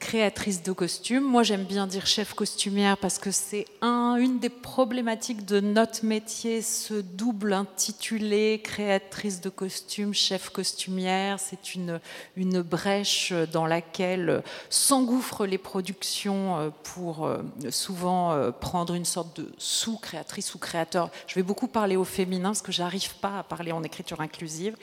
[0.00, 1.22] créatrice de costumes.
[1.22, 6.04] Moi, j'aime bien dire chef costumière parce que c'est un, une des problématiques de notre
[6.04, 11.38] métier, ce double intitulé créatrice de costumes, chef costumière.
[11.38, 12.00] C'est une,
[12.34, 19.36] une brèche dans laquelle s'engouffrent les productions euh, pour euh, souvent euh, prendre une sorte
[19.36, 21.10] de sous-créatrice ou créateur.
[21.26, 24.76] Je vais beaucoup parler au féminin parce que j'arrive pas à parler en écriture inclusive.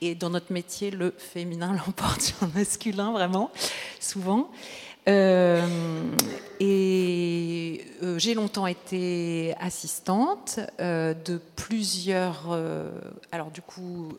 [0.00, 3.50] Et dans notre métier, le féminin l'emporte sur le masculin, vraiment,
[4.00, 4.50] souvent.
[5.06, 6.00] Et
[8.16, 12.56] j'ai longtemps été assistante de plusieurs.
[13.32, 14.12] alors du coup,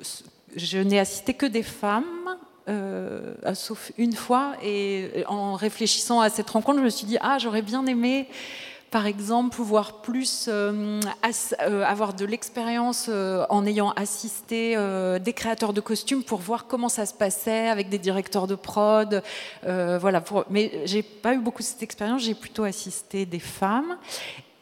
[0.56, 2.24] je n'ai assisté que des femmes
[2.69, 4.54] euh, sauf une fois.
[4.63, 8.28] Et en réfléchissant à cette rencontre, je me suis dit, ah, j'aurais bien aimé,
[8.93, 11.01] par exemple, pouvoir plus euh,
[11.62, 13.10] euh, avoir de l'expérience
[13.49, 14.77] en ayant assisté
[15.19, 19.23] des créateurs de costumes pour voir comment ça se passait avec des directeurs de prod.
[19.63, 20.21] voilà.
[20.21, 20.45] Pour...
[20.51, 22.21] Mais j'ai pas eu beaucoup cette expérience.
[22.21, 23.97] J'ai plutôt assisté des femmes.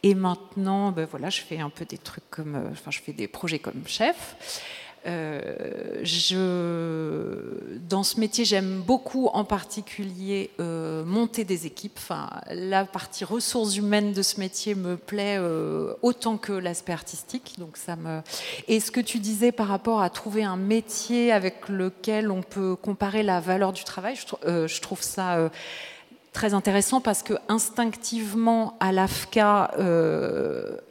[0.02, 3.28] Et maintenant, ben voilà, je fais un peu des trucs comme, enfin, je fais des
[3.28, 4.91] projets comme chef.
[5.06, 6.04] Euh,
[7.88, 11.96] dans ce métier, j'aime beaucoup en particulier euh, monter des équipes.
[11.96, 17.54] Enfin, la partie ressources humaines de ce métier me plaît euh, autant que l'aspect artistique.
[17.58, 18.20] Donc ça me...
[18.68, 22.76] Et ce que tu disais par rapport à trouver un métier avec lequel on peut
[22.76, 25.50] comparer la valeur du travail, je, je trouve ça
[26.32, 29.72] très intéressant parce que instinctivement à l'AFCA,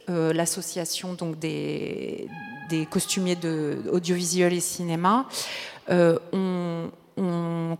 [0.08, 2.28] l'association donc des
[2.72, 5.26] des costumiers de audiovisuel et cinéma,
[5.90, 6.18] euh,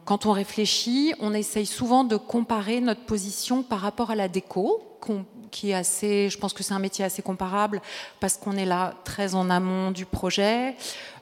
[0.05, 4.83] quand on réfléchit, on essaye souvent de comparer notre position par rapport à la déco,
[5.51, 7.81] qui est assez, je pense que c'est un métier assez comparable
[8.21, 10.77] parce qu'on est là très en amont du projet.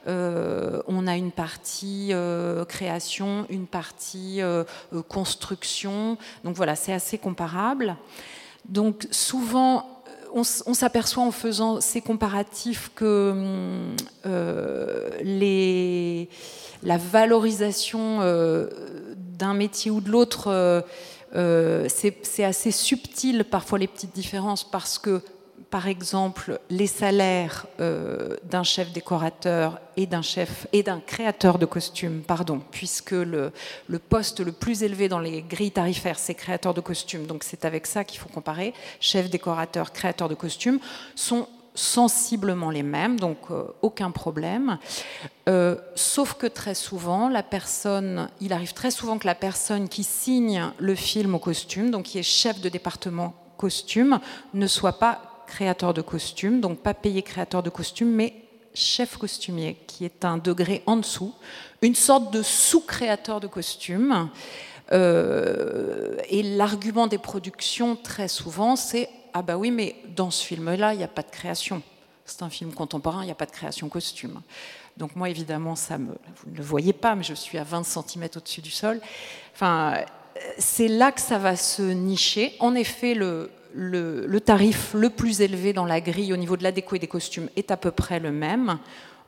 [0.09, 4.41] Euh, on a une partie euh, création, une partie
[5.09, 6.19] construction.
[6.43, 7.97] Donc voilà, c'est assez comparable.
[8.69, 10.00] Donc souvent,
[10.33, 13.95] on, s'aperçoit en faisant ces comparatifs que
[14.27, 16.29] euh, les,
[16.83, 18.69] la valorisation euh,
[19.17, 20.83] d'un métier ou de l'autre,
[21.35, 25.23] euh, c'est assez subtil parfois les petites différences parce que
[25.71, 33.13] par exemple, les salaires euh, d'un chef décorateur et d'un créateur de costumes, pardon, puisque
[33.13, 33.53] le,
[34.09, 37.27] poste le plus élevé dans les grilles tarifaires, c'est créateur de costumes.
[37.27, 38.75] Donc c'est avec ça qu'il faut comparer.
[38.99, 40.81] Chef décorateur, créateur de costumes
[41.15, 44.77] sont sensiblement les mêmes, donc euh, aucun problème.
[45.49, 47.31] Euh, sauf que très souvent,
[48.41, 52.19] il arrive très souvent que la personne qui signe le film au costume, donc qui
[52.19, 54.19] est chef de département costume,
[54.55, 58.35] ne soit pas créateur de costumes, donc pas payé créateur de costumes, mais
[58.73, 61.35] chef costumier, qui est un degré en dessous,
[61.83, 64.31] une sorte de sous-créateur de costumes.
[64.93, 70.95] Euh, et l'argument des productions, très souvent, c'est Ah bah oui, mais dans ce film-là,
[70.95, 71.83] il n'y a pas de création.
[72.25, 74.41] C'est un film contemporain, il n'y a pas de création costume.
[74.97, 77.83] Donc moi, évidemment, ça me, vous ne le voyez pas, mais je suis à 20
[77.85, 79.01] cm au-dessus du sol.
[79.55, 80.05] Enfin,
[80.59, 82.55] c'est là que ça va se nicher.
[82.61, 86.73] En effet, le, le, tarif le plus élevé dans la grille au niveau de la
[86.73, 88.79] déco et des costumes est à peu près le même,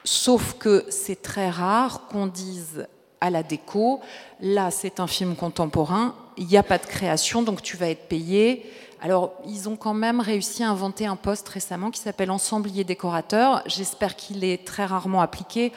[0.05, 2.87] sauf que c'est très rare qu'on dise
[3.21, 4.01] à la déco,
[4.41, 8.09] là c'est un film contemporain, il n'y a pas de création, donc tu vas être
[8.09, 8.71] payé.
[9.01, 13.63] Alors, ils ont quand même réussi à inventer un poste récemment qui s'appelle ensemblier décorateur.
[13.67, 15.73] J'espère qu'il est très rarement appliqué.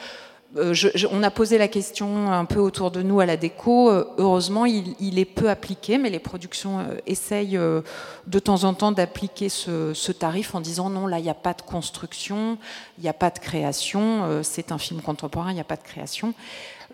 [0.57, 0.73] Euh,
[1.11, 3.89] on a posé la question un peu autour de nous à la déco.
[3.89, 7.59] Euh, heureusement, il, est peu appliqué, mais les productions euh, essayent
[8.27, 11.53] de temps en temps d'appliquer ce, tarif en disant non, là, il n'y a pas
[11.53, 12.57] de construction,
[12.97, 15.83] il n'y a pas de création, c'est un film contemporain, il n'y a pas de
[15.83, 16.33] création.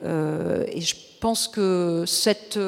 [0.03, 2.59] et je pense que cette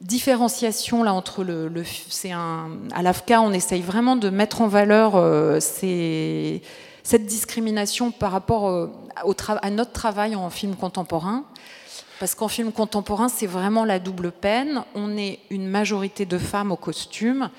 [0.00, 1.70] différenciation là entre le,
[2.08, 5.12] c'est un à l'AFCA on essaye vraiment de mettre en valeur
[5.60, 6.62] ces
[7.02, 8.90] cette discrimination par rapport euh,
[9.24, 11.44] au à notre travail en film contemporain.
[12.20, 14.84] Parce qu'en film contemporain, c'est vraiment la double peine.
[14.94, 17.50] On est une majorité de femmes au costume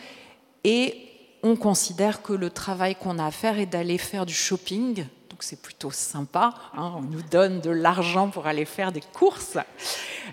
[0.63, 0.95] et
[1.43, 5.06] on considère que le travail qu'on a à faire est d'aller faire du shopping
[5.43, 6.53] c'est plutôt sympa.
[6.73, 6.93] Hein.
[6.95, 9.58] on nous donne de l'argent pour aller faire des courses.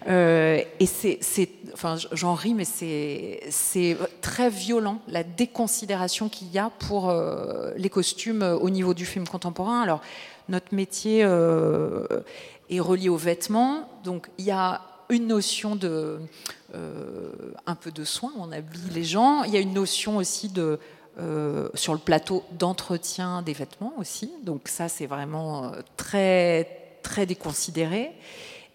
[0.07, 1.19] Euh, et c'est,
[1.73, 7.91] enfin, j'en ris, mais c'est très violent la déconsidération qu'il y a pour euh, les
[7.91, 9.83] costumes au niveau du film contemporain.
[9.83, 10.01] Alors,
[10.49, 12.07] notre métier euh,
[12.71, 16.21] est relié aux vêtements, donc il y a une notion de
[17.67, 19.43] un peu de soin, on habille les gens.
[19.43, 20.79] Il y a une notion aussi de
[21.19, 24.33] euh, sur le plateau d'entretien des vêtements aussi.
[24.45, 28.13] Donc ça, c'est vraiment euh, très, très déconsidéré.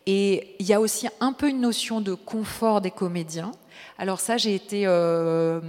[0.06, 3.52] Et il y a aussi un peu une notion de confort des comédiens.
[3.98, 5.62] Alors ça, j'ai été euh,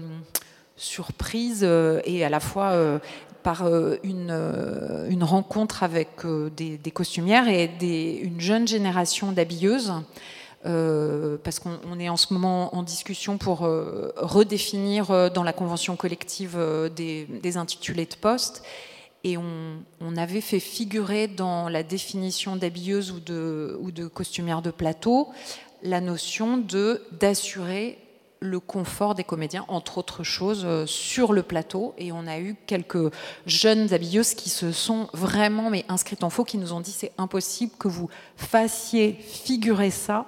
[0.77, 3.01] surprise et à la fois
[3.43, 3.67] par
[4.03, 6.11] une, rencontre avec
[6.55, 9.95] des, costumières et une jeune génération d'habilleuses
[10.67, 15.97] parce qu'on est en ce moment en discussion pour euh, redéfinir euh, dans la convention
[15.97, 16.59] collective
[16.95, 18.63] des, intitulés de poste.
[19.25, 24.71] Et on, avait fait figurer dans la définition d'habilleuse ou de, ou de costumière de
[24.71, 25.29] plateau
[25.83, 26.63] la notion
[27.13, 27.99] d'assurer
[28.41, 31.95] le confort des comédiens, entre autres choses, euh, sur le plateau.
[31.99, 33.13] Et on a eu quelques
[33.47, 37.13] jeunes habilleuses qui se sont vraiment mais inscrites en faux, qui nous ont dit c'est
[37.19, 40.27] impossible que vous fassiez figurer ça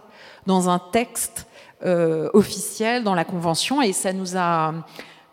[0.48, 1.46] dans un texte
[1.84, 3.80] euh, officiel, dans la convention.
[3.80, 4.74] Et ça nous a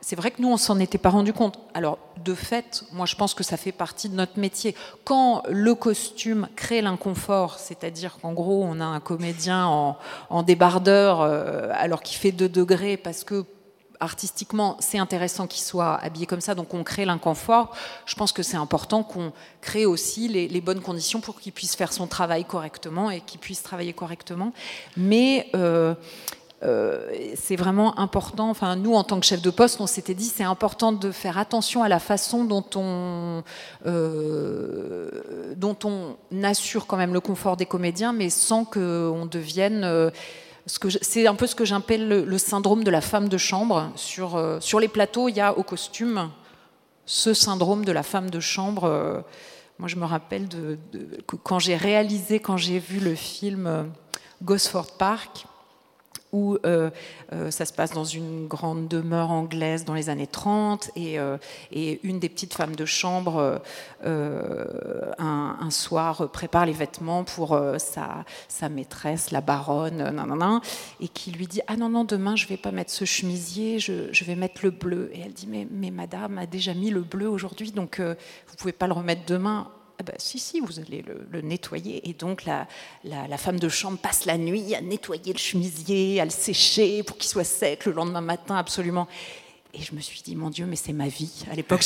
[0.07, 1.57] c'est vrai que nous, on s'en était pas rendu compte.
[1.73, 4.75] Alors, de fait, moi, je pense que ça fait partie de notre métier.
[5.03, 11.71] Quand le costume crée l'inconfort, c'est-à-dire qu'en gros, on a un comédien en, débardeur euh,
[11.73, 13.45] alors qu'il fait 2 degrés parce que
[13.99, 17.75] artistiquement, c'est intéressant qu'il soit habillé comme ça, donc on crée l'inconfort.
[18.05, 19.31] Je pense que c'est important qu'on
[19.61, 23.61] crée aussi les, bonnes conditions pour qu'il puisse faire son travail correctement et qu'il puisse
[23.61, 24.53] travailler correctement.
[24.97, 25.93] Mais euh,
[26.63, 28.49] euh, c'est vraiment important.
[28.49, 31.37] Enfin, nous, en tant que chef de poste, on s'était dit c'est important de faire
[31.37, 33.43] attention à la façon dont on,
[33.85, 40.11] euh, dont on assure quand même le confort des comédiens, mais sans qu'on devienne.
[40.67, 43.91] Euh, c'est un peu ce que j'appelle le, syndrome de la femme de chambre.
[43.95, 46.29] Sur, sur les plateaux, il y a au costume
[47.05, 49.23] ce syndrome de la femme de chambre.
[49.77, 50.47] moi, je me rappelle
[51.43, 53.91] quand j'ai réalisé, quand j'ai vu le film
[54.41, 55.45] Gosford Park
[56.35, 56.89] où euh,
[57.31, 61.37] euh, ça se passe dans une grande demeure anglaise dans les années 30 euh,
[61.71, 63.61] et, une des petites femmes de chambre
[64.03, 70.13] un, soir prépare les vêtements pour sa, maîtresse, la baronne,
[70.99, 74.11] et qui lui dit ah non non demain je vais pas mettre ce chemisier, je,
[74.11, 77.01] je vais mettre le bleu et elle dit mais, mais madame a déjà mis le
[77.01, 79.71] bleu aujourd'hui donc vous pouvez pas le remettre demain
[80.05, 82.07] bah, si, si, vous allez le, nettoyer.
[82.09, 82.67] Et donc la,
[83.03, 87.17] la, femme de chambre passe la nuit à nettoyer le chemisier, à le sécher pour
[87.17, 89.07] qu'il soit sec le lendemain matin, absolument.
[89.73, 91.43] Et je me suis dit, mon Dieu, mais c'est ma vie.
[91.51, 91.83] À l'époque,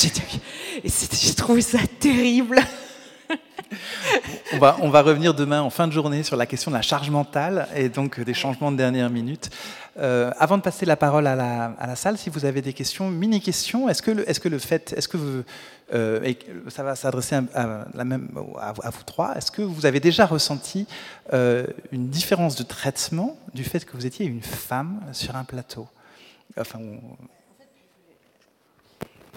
[0.84, 2.60] j'ai trouvé ça terrible
[4.52, 6.82] on, va, on va revenir demain en fin de journée sur la question de la
[6.82, 9.50] charge mentale et donc des changements de dernière minute.
[9.98, 12.72] Euh, avant de passer la parole à la, à la, salle, si vous avez des
[12.72, 15.42] questions, mini-questions, est-ce que, est -ce que le fait, est-ce que vous,
[15.92, 20.00] euh, et ça va s'adresser à, la même, à, vous trois, est-ce que vous avez
[20.00, 20.86] déjà ressenti
[21.32, 25.88] euh, une différence de traitement du fait que vous étiez une femme sur un plateau?
[26.58, 26.78] Enfin,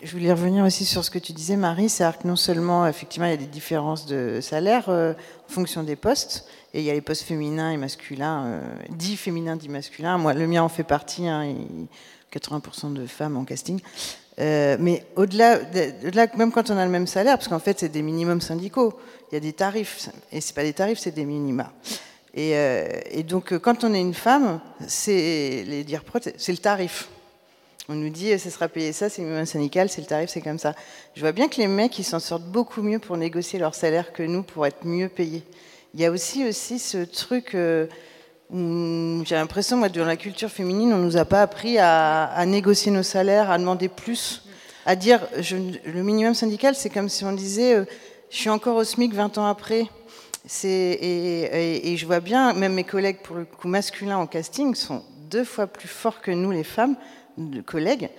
[0.03, 3.27] je voulais revenir aussi sur ce que tu disais, Marie, c'est-à-dire que non seulement, effectivement,
[3.27, 6.89] il y a des différences de salaire euh, en fonction des postes, et il y
[6.89, 10.17] a les postes féminins et masculins, euh, dits féminins, dits masculins.
[10.17, 11.55] Moi, le mien en fait partie, hein,
[12.33, 13.79] 80% de femmes en casting.
[14.39, 15.59] Euh, mais au-delà,
[16.35, 18.99] même quand on a le même salaire, parce qu'en fait, c'est des minimums syndicaux,
[19.31, 21.71] il y a des tarifs, et c'est pas des tarifs, c'est des minima.
[22.33, 22.55] Et,
[23.11, 27.07] et, donc, quand on est une femme, c'est le tarif.
[27.89, 30.57] On nous dit, ce sera payé ça, c'est minimum syndical, c'est le tarif, c'est comme
[30.57, 30.73] ça.
[31.15, 34.13] Je vois bien que les mecs, ils s'en sortent beaucoup mieux pour négocier leur salaire
[34.13, 35.43] que nous, pour être mieux payés.
[35.93, 37.87] Il y a aussi, aussi ce truc euh,
[38.49, 42.41] où j'ai l'impression, moi, dans la culture féminine, on ne nous a pas appris à,
[42.47, 44.45] négocier nos salaires, à demander plus,
[44.85, 47.85] à dire, le minimum syndical, c'est comme si on disait, euh,
[48.29, 49.87] je suis encore au SMIC 20 ans après.
[50.63, 54.73] Et, et, et, je vois bien, même mes collègues, pour le coup masculins en casting,
[54.73, 56.95] sont deux fois plus forts que nous, les femmes,
[57.37, 58.09] de collègues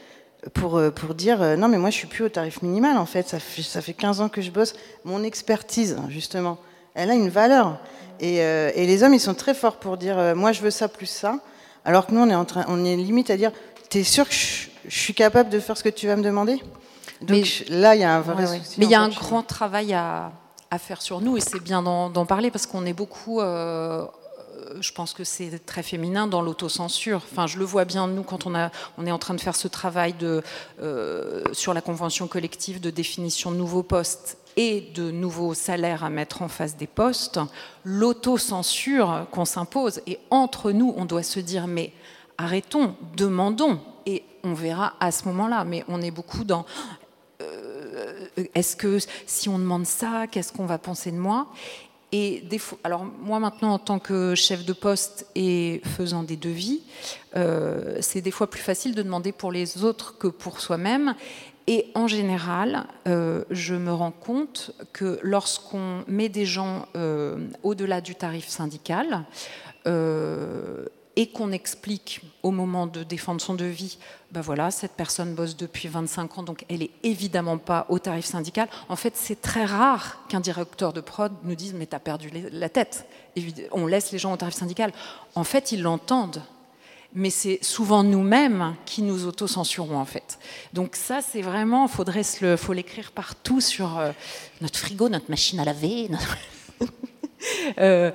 [0.53, 3.07] pour, euh, pour dire euh, non mais moi je suis plus au tarif minimal en
[3.07, 3.29] fait.
[3.29, 4.75] Ça, fait, ça fait 15 ans que je bosse.
[5.05, 6.59] Mon expertise justement
[6.95, 7.79] elle a une valeur.
[8.21, 10.89] Et, euh, et les hommes ils sont très forts pour dire moi je veux ça
[10.89, 11.39] plus ça.
[11.85, 13.53] Alors que nous on est en train on est limite à dire
[13.89, 16.61] t'es sûr que je, suis capable de faire ce que tu vas me demander?
[17.23, 18.45] Donc là il y a un vrai
[18.77, 20.33] mais il y a un grand travail à,
[20.71, 23.41] à, faire sur nous et c'est bien d'en parler parce qu'on est beaucoup
[24.81, 27.23] je pense que c'est très féminin dans l'autocensure.
[27.31, 30.15] Enfin, je le vois bien, nous, quand on, est en train de faire ce travail
[30.23, 36.11] euh, sur la convention collective de définition de nouveaux postes et de nouveaux salaires à
[36.11, 37.41] mettre en face des postes,
[37.85, 40.01] l'autocensure qu'on s'impose.
[40.07, 41.93] Et entre nous, on doit se dire, mais
[42.39, 45.65] arrêtons, demandons, et on verra à ce moment-là.
[45.65, 46.67] Mais on est beaucoup dans
[47.41, 51.47] euh, est-ce que si on demande ça, qu'est-ce qu'on va penser de moi?
[52.85, 56.83] Alors moi maintenant en tant que chef de poste et faisant des devis,
[57.37, 61.15] euh, c'est des fois plus facile de demander pour les autres que pour soi-même.
[61.67, 68.03] Et en général, euh, je me rends compte que lorsqu'on met des gens euh, au-delà
[68.03, 69.25] du tarif syndical,
[71.17, 73.99] et qu'on explique au moment de défendre son devis,
[74.33, 78.25] ben voilà, cette personne bosse depuis 25 ans, donc elle est évidemment pas au tarif
[78.25, 78.69] syndical.
[78.89, 82.69] En fait, c'est très rare qu'un directeur de prod nous dise mais t'as perdu la
[82.69, 83.07] tête.
[83.71, 84.93] On laisse les gens au tarif syndical.
[85.35, 86.43] En fait, ils l'entendent.
[87.17, 90.41] Mais c'est souvent nous-mêmes qui nous autocensurons en fait.
[90.73, 94.11] Donc ça, c'est vraiment, faudrait le, faut l'écrire partout sur euh,
[94.61, 96.11] notre frigo, notre machine à laver.
[97.79, 98.11] Euh,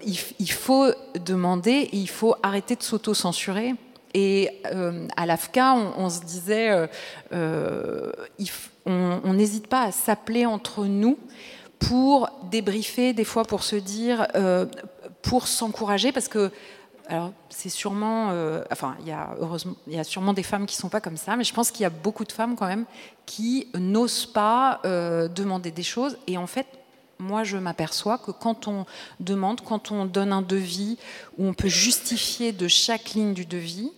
[0.00, 0.90] il, faut
[1.24, 3.74] demander, il faut arrêter de s'auto-censurer
[4.14, 4.50] Et
[5.16, 6.88] à l'AFCA, on, se disait,
[7.32, 11.18] on n'hésite pas à s'appeler entre nous
[11.78, 14.26] pour débriefer, des fois pour se dire,
[15.22, 16.50] pour s'encourager, parce que
[17.10, 20.66] alors, c'est sûrement, euh, enfin, il y a heureusement, il y a sûrement des femmes
[20.66, 22.66] qui sont pas comme ça, mais je pense qu'il y a beaucoup de femmes quand
[22.66, 22.84] même
[23.24, 26.18] qui n'osent pas euh, demander des choses.
[26.26, 26.66] Et en fait,
[27.18, 28.86] moi, je m'aperçois que quand on
[29.20, 30.98] demande, quand on donne un devis
[31.36, 33.92] où on peut justifier de chaque ligne du devis,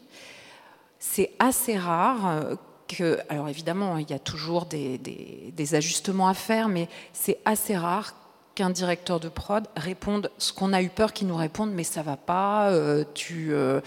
[0.98, 2.54] c'est assez rare euh,
[2.88, 8.14] que, alors évidemment, il y a toujours des, ajustements à faire, mais c'est assez rare
[8.54, 12.02] qu'un directeur de prod réponde ce qu'on a eu peur qu'il nous réponde, mais ça
[12.02, 13.80] va pas, euh, tu, euh,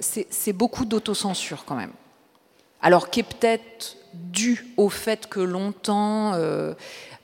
[0.00, 1.92] c'est beaucoup d'autocensure quand même.
[2.82, 6.32] Alors qui est peut-être dû au fait que longtemps,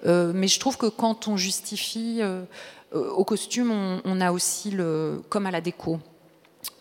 [0.04, 2.20] mais je trouve que quand on justifie
[2.92, 3.72] au costume,
[4.04, 5.98] on, a aussi le, comme à la déco.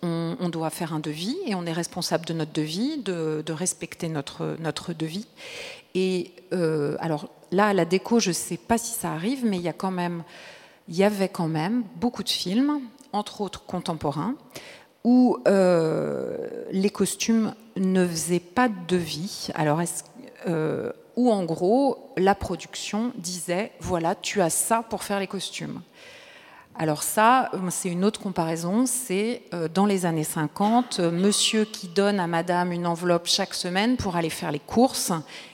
[0.03, 4.09] On, doit faire un devis et on est responsable de notre devis, de, de respecter
[4.09, 5.27] notre, notre devis.
[5.95, 9.63] Et alors, Là, à la déco, je ne sais pas si ça arrive, mais il
[9.63, 10.23] y, a quand même,
[10.89, 12.81] il y avait quand même beaucoup de films,
[13.13, 14.35] entre autres contemporains,
[15.05, 16.35] où euh,
[16.71, 19.49] les costumes ne faisaient pas de devis.
[19.53, 19.79] Alors,
[20.47, 25.81] euh, où en gros, la production disait voilà, tu as ça pour faire les costumes.
[26.77, 32.19] Alors ça, c'est une autre comparaison, c'est euh, dans les années 50, monsieur qui donne
[32.19, 35.11] à madame une enveloppe chaque semaine pour aller faire les courses,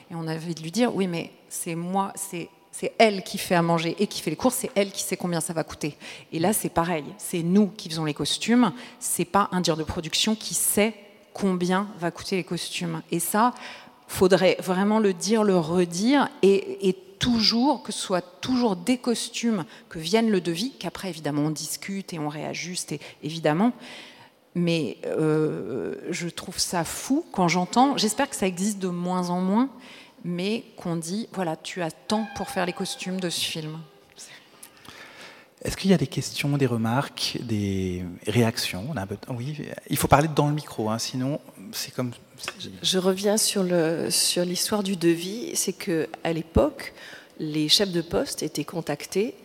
[0.09, 2.49] et on avait de lui dire, oui mais c'est moi, c'est
[2.97, 5.41] elle qui fait à manger et qui fait les courses, c'est elle qui sait combien
[5.41, 5.97] ça va coûter.
[6.31, 9.83] Et là, c'est pareil, c'est nous qui faisons les costumes, c'est pas un dire de
[9.83, 10.93] production qui sait
[11.33, 13.01] combien va coûter les costumes.
[13.11, 13.53] Et ça,
[14.11, 19.99] faudrait vraiment le dire, le redire, et, toujours, que ce soit toujours des costumes que
[19.99, 23.73] viennent le devis, qu'après, évidemment, on discute et on réajuste, évidemment.
[24.55, 29.39] Mais euh, je trouve ça fou quand j'entends, j'espère que ça existe de moins en
[29.39, 29.69] moins,
[30.23, 33.79] mais qu'on dit, voilà, tu as temps pour faire les costumes de ce film.
[35.63, 38.93] Est-ce qu'il y a des questions, des remarques, des réactions?
[39.29, 39.57] Oui,
[39.89, 41.39] il faut parler dans le micro, hein, sinon
[41.71, 42.11] c'est comme.
[42.81, 45.51] Je reviens sur l'histoire sur du devis.
[45.55, 46.93] C'est que à l'époque,
[47.37, 49.35] les chefs de poste étaient contactés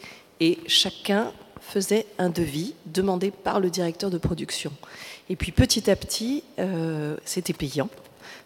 [0.41, 4.72] et chacun faisait un devis demandé par le directeur de production.
[5.29, 7.91] Et puis petit à petit, euh, c'était payant.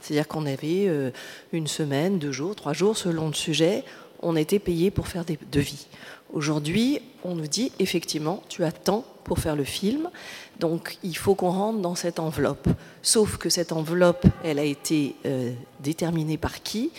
[0.00, 1.10] C'est-à-dire qu'on avait euh,
[1.52, 3.84] une semaine, deux jours, trois jours, selon le sujet,
[4.22, 5.86] on était payé pour faire des devis.
[6.32, 10.10] Aujourd'hui, on nous dit effectivement, tu as temps pour faire le film,
[10.58, 12.68] donc il faut qu'on rentre dans cette enveloppe.
[13.02, 16.90] Sauf que cette enveloppe, elle a été euh, déterminée par qui?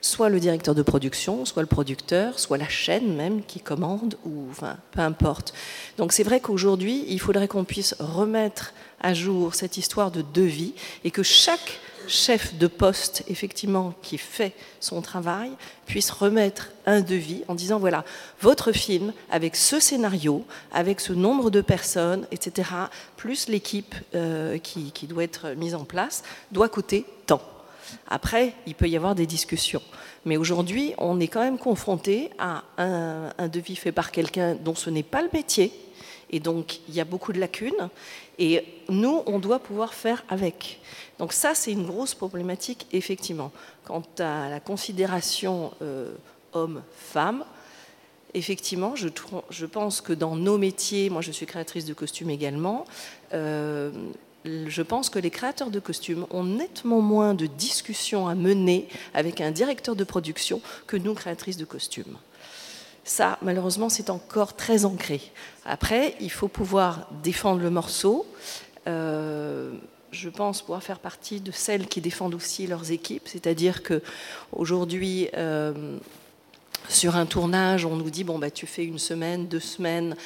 [0.00, 4.46] Soit le directeur de production, soit le producteur, soit la chaîne même qui commande, ou
[4.50, 5.52] enfin, peu importe.
[5.96, 10.74] Donc c'est vrai qu'aujourd'hui, il faudrait qu'on puisse remettre à jour cette histoire de devis
[11.04, 11.80] et que chaque
[12.12, 15.50] chef de poste, effectivement, qui fait son travail,
[15.86, 18.04] puisse remettre un devis en disant, voilà,
[18.40, 22.68] votre film, avec ce scénario, avec ce nombre de personnes, etc.,
[23.16, 27.42] plus l'équipe euh, qui, doit être mise en place, doit coûter tant.
[28.08, 29.82] Après, il peut y avoir des discussions.
[30.24, 34.88] Mais aujourd'hui, on est quand même confronté à un devis fait par quelqu'un dont ce
[34.88, 35.72] n'est pas le métier,
[36.32, 37.90] et donc, il y a beaucoup de lacunes.
[38.38, 40.80] Et nous, on doit pouvoir faire avec.
[41.18, 43.52] Donc ça, c'est une grosse problématique, effectivement.
[43.84, 46.14] Quant à la considération euh,
[46.54, 47.44] homme-femme,
[48.34, 52.86] effectivement, je, pense que dans nos métiers, moi je suis créatrice de costumes également,
[53.34, 53.90] euh,
[54.44, 59.40] je pense que les créateurs de costumes ont nettement moins de discussions à mener avec
[59.40, 62.16] un directeur de production que nous, créatrices de costumes.
[63.04, 65.20] Ça, malheureusement, c'est encore très ancré.
[65.64, 68.26] Après, il faut pouvoir défendre le morceau.
[68.86, 69.72] Euh,
[70.12, 74.02] je pense pouvoir faire partie de celles qui défendent aussi leurs équipes, c'est-à-dire que
[74.52, 75.98] aujourd'hui, euh,
[76.88, 80.16] sur un tournage, on nous dit bon bah tu fais une semaine, deux semaines,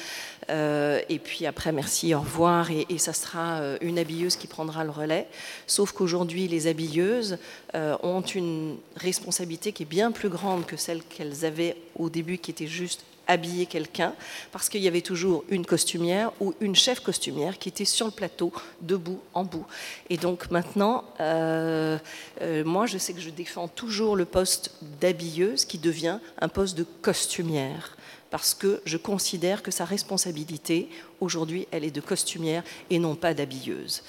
[0.49, 4.83] euh, et puis après merci, au revoir, et, ça sera euh, une habilleuse qui prendra
[4.83, 5.27] le relais.
[5.67, 7.37] Sauf qu'aujourd'hui, les habilleuses
[7.75, 12.37] euh, ont une responsabilité qui est bien plus grande que celle qu'elles avaient au début,
[12.37, 14.13] qui était juste habiller quelqu'un,
[14.51, 18.11] parce qu'il y avait toujours une costumière ou une chef costumière qui était sur le
[18.11, 18.51] plateau,
[18.81, 19.65] debout, en bout.
[20.09, 21.97] Et donc maintenant, euh,
[22.41, 24.71] euh, moi, je sais que je défends toujours le poste
[25.01, 27.97] d'habilleuse qui devient un poste de costumière
[28.29, 30.89] parce que je considère que sa responsabilité,
[31.21, 34.03] aujourd'hui, elle est de costumière et non pas d'habilleuse.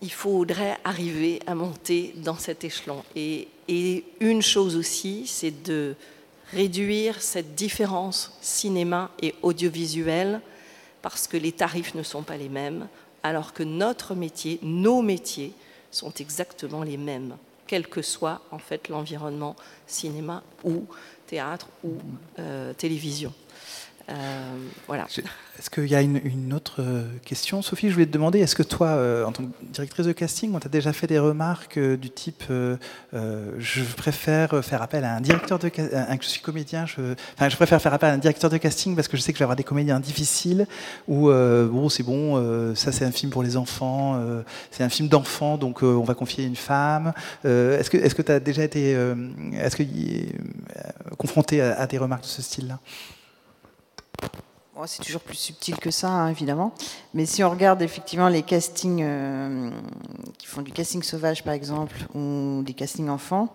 [0.00, 3.04] Il faudrait arriver à monter dans cet échelon.
[3.14, 3.48] et
[4.20, 5.94] une chose aussi, c'est de
[6.52, 10.40] réduire cette différence cinéma et audiovisuel
[11.00, 12.88] parce que les tarifs ne sont pas les mêmes.
[13.24, 15.52] alors que notre métier, nos métiers,
[15.92, 17.36] sont exactement les mêmes,
[17.68, 19.54] quel que soit en fait l'environnement
[19.86, 20.86] cinéma ou
[21.26, 21.92] théâtre ou
[22.38, 23.32] euh, télévision.
[24.10, 24.56] Euh.
[25.58, 28.62] Est-ce qu'il y a une, autre euh, question Sophie, je voulais te demander, est-ce que
[28.62, 32.10] toi, euh, en tant que directrice de casting, on t'a déjà fait des remarques du
[32.10, 37.56] type je préfère faire appel à un directeur de casting, je suis comédien, enfin, je
[37.56, 39.44] préfère faire appel à un directeur de casting parce que je sais que je vais
[39.44, 40.66] avoir des comédiens difficiles,
[41.06, 44.20] ou bon, c'est bon, ça c'est un film pour les enfants,
[44.70, 47.12] c'est un film d'enfants, donc on va confier une femme.
[47.44, 48.92] est-ce que tu as déjà été
[49.54, 49.84] est-ce que,
[51.16, 52.78] confronté à des remarques de ce style-là?
[54.86, 56.72] C'est toujours plus subtil que ça, hein, évidemment.
[57.14, 59.70] Mais si on regarde effectivement les castings euh,
[60.38, 63.54] qui font du casting sauvage, par exemple, ou des castings enfants,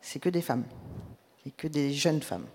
[0.00, 0.64] c'est que des femmes.
[1.46, 2.46] Et que des jeunes femmes.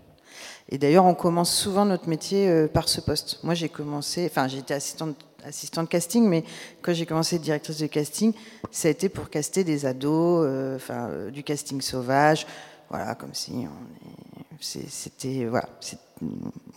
[0.69, 3.39] Et d'ailleurs, on commence souvent notre métier euh, par ce poste.
[3.43, 6.43] Moi, j'ai commencé, enfin, j'ai été assistante, assistante casting, mais
[6.81, 8.33] quand j'ai commencé directrice de casting,
[8.71, 12.47] ça a été pour caster des ados, euh, enfin, du casting sauvage.
[12.89, 13.67] Voilà, comme si
[14.61, 15.67] c'était, voilà,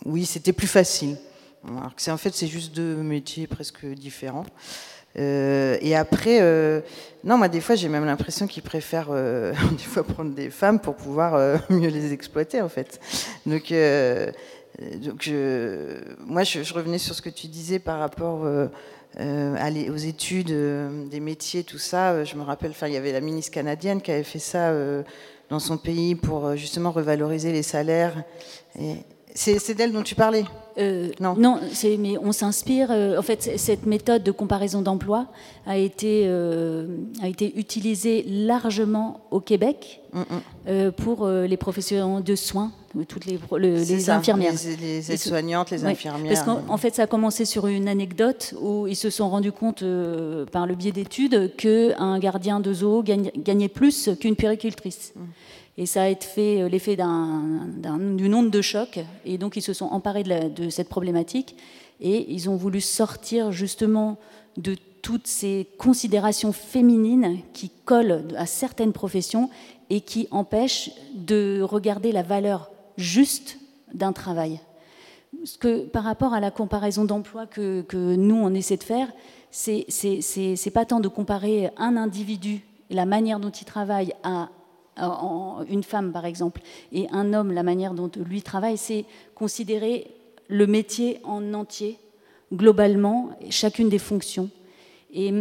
[0.05, 1.17] oui, c'était plus facile.
[1.67, 4.45] Alors en fait, c'est juste deux métiers presque différents.
[5.17, 6.81] Euh, et après, euh,
[7.23, 10.79] non, moi, des fois, j'ai même l'impression qu'ils préfèrent euh, des fois prendre des femmes
[10.79, 12.99] pour pouvoir mieux les exploiter, en fait.
[13.45, 13.73] Donc,
[15.01, 15.31] donc
[16.25, 18.45] moi, je, revenais sur ce que tu disais par rapport
[19.19, 22.23] aux études des métiers, tout ça.
[22.23, 24.71] Je me rappelle, il y avait la ministre canadienne qui avait fait ça
[25.49, 28.23] dans son pays pour justement revaloriser les salaires.
[28.79, 28.97] Et,
[29.37, 30.45] c'est d'elle dont tu parlais
[30.77, 31.35] euh, Non.
[31.35, 31.59] Non,
[31.99, 32.89] mais on s'inspire.
[32.91, 35.27] Euh, en fait, cette méthode de comparaison d'emploi
[35.65, 36.87] a, été euh,
[37.21, 40.19] a été utilisée largement au Québec mm,
[40.71, 40.91] mm.
[40.91, 42.71] pour les professionnels de soins,
[43.07, 44.53] toutes les, les infirmières.
[44.79, 46.33] Les, aides-soignantes, les infirmières.
[46.33, 49.83] Parce qu'en fait, ça a commencé sur une anecdote où ils se sont rendus compte,
[50.51, 55.13] par le biais d'études, qu'un gardien de zoo gagnait plus qu'une péricultrice.
[55.15, 55.21] Mm.
[55.79, 58.99] Et ça a été fait l'effet d'une onde de choc.
[59.25, 61.55] Et donc, ils se sont emparés de, cette problématique
[61.99, 64.17] et ils ont voulu sortir justement
[64.57, 69.49] de toutes ces considérations féminines qui collent à certaines professions
[69.89, 73.57] et qui empêchent de regarder la valeur juste
[73.93, 74.59] d'un travail.
[75.43, 79.07] Ce que, par rapport à la comparaison d'emploi que, que, nous, on essaie de faire,
[79.51, 84.49] c'est pas tant de comparer un individu la manière dont il travaille à
[85.69, 86.61] une femme par exemple,
[86.91, 89.05] et un homme, la manière dont lui travaille, c'est
[89.35, 90.16] considérer
[90.47, 91.99] le métier en entier,
[92.53, 94.49] globalement, chacune des fonctions.
[95.13, 95.31] Et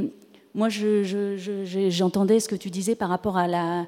[0.55, 3.87] moi, j'entendais ce que tu disais par rapport à,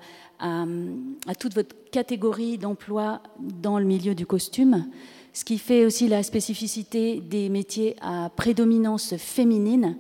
[1.39, 4.87] toute votre catégorie d'emploi dans le milieu du costume.
[5.33, 9.97] Ce qui fait aussi la spécificité des métiers à prédominance féminine,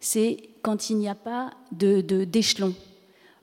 [0.00, 2.68] c'est quand il n'y a pas d'échelon.
[2.68, 2.74] De,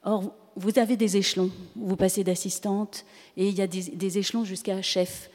[0.04, 1.52] Or, vous avez des échelons.
[1.76, 3.06] Vous passez d'assistante
[3.38, 5.30] et il y a des, échelons jusqu'à chef.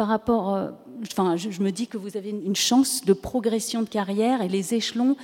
[0.00, 0.70] Par rapport, euh,
[1.02, 4.72] enfin, je, me dis que vous avez une chance de progression de carrière et les
[4.72, 5.14] échelons,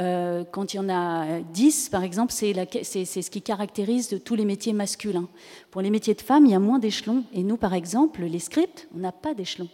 [0.00, 4.44] euh, quand il y en a 10, par exemple, c'est ce qui caractérise tous les
[4.44, 5.28] métiers masculins.
[5.70, 7.22] Pour les métiers de femmes, il y a moins d'échelons.
[7.32, 9.68] Et nous, par exemple, les scripts, on n'a pas d'échelons.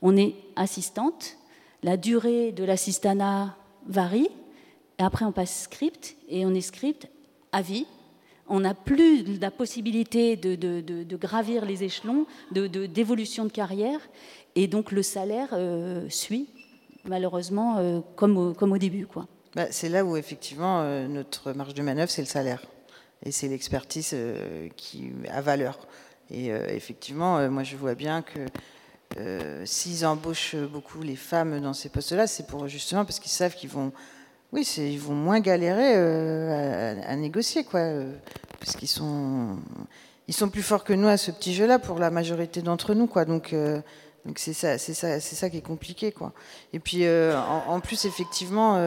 [0.00, 1.36] On est assistante,
[1.82, 3.56] la durée de l'assistanat
[3.88, 4.28] varie,
[5.00, 7.08] et après on passe script, et on est script
[7.50, 7.86] à vie,
[8.48, 14.00] on n'a plus la possibilité de, gravir les échelons, d'évolution de, carrière,
[14.54, 16.48] et donc le salaire euh, suit,
[17.04, 19.06] malheureusement, euh, comme, au, comme, au, début.
[19.06, 19.26] Quoi.
[19.54, 22.62] Bah, c'est là où, effectivement, euh, notre marge de manœuvre, c'est le salaire.
[23.24, 24.14] Et c'est l'expertise
[24.76, 25.78] qui a valeur.
[26.30, 28.38] Et effectivement, moi, je vois bien que
[29.64, 33.70] s'ils embauchent beaucoup les femmes dans ces postes-là, c'est pour justement parce qu'ils savent qu'ils
[33.70, 33.92] vont
[34.52, 38.14] oui, ils vont moins galérer euh, à, négocier, quoi, euh,
[38.58, 39.58] parce qu'ils sont,
[40.26, 43.06] ils sont plus forts que nous à ce petit jeu-là pour la majorité d'entre nous,
[43.06, 43.26] quoi.
[43.26, 43.82] Donc, euh,
[44.24, 46.32] donc c'est ça, c'est ça, c'est ça qui est compliqué, quoi.
[46.72, 48.78] Et puis, en, plus, effectivement,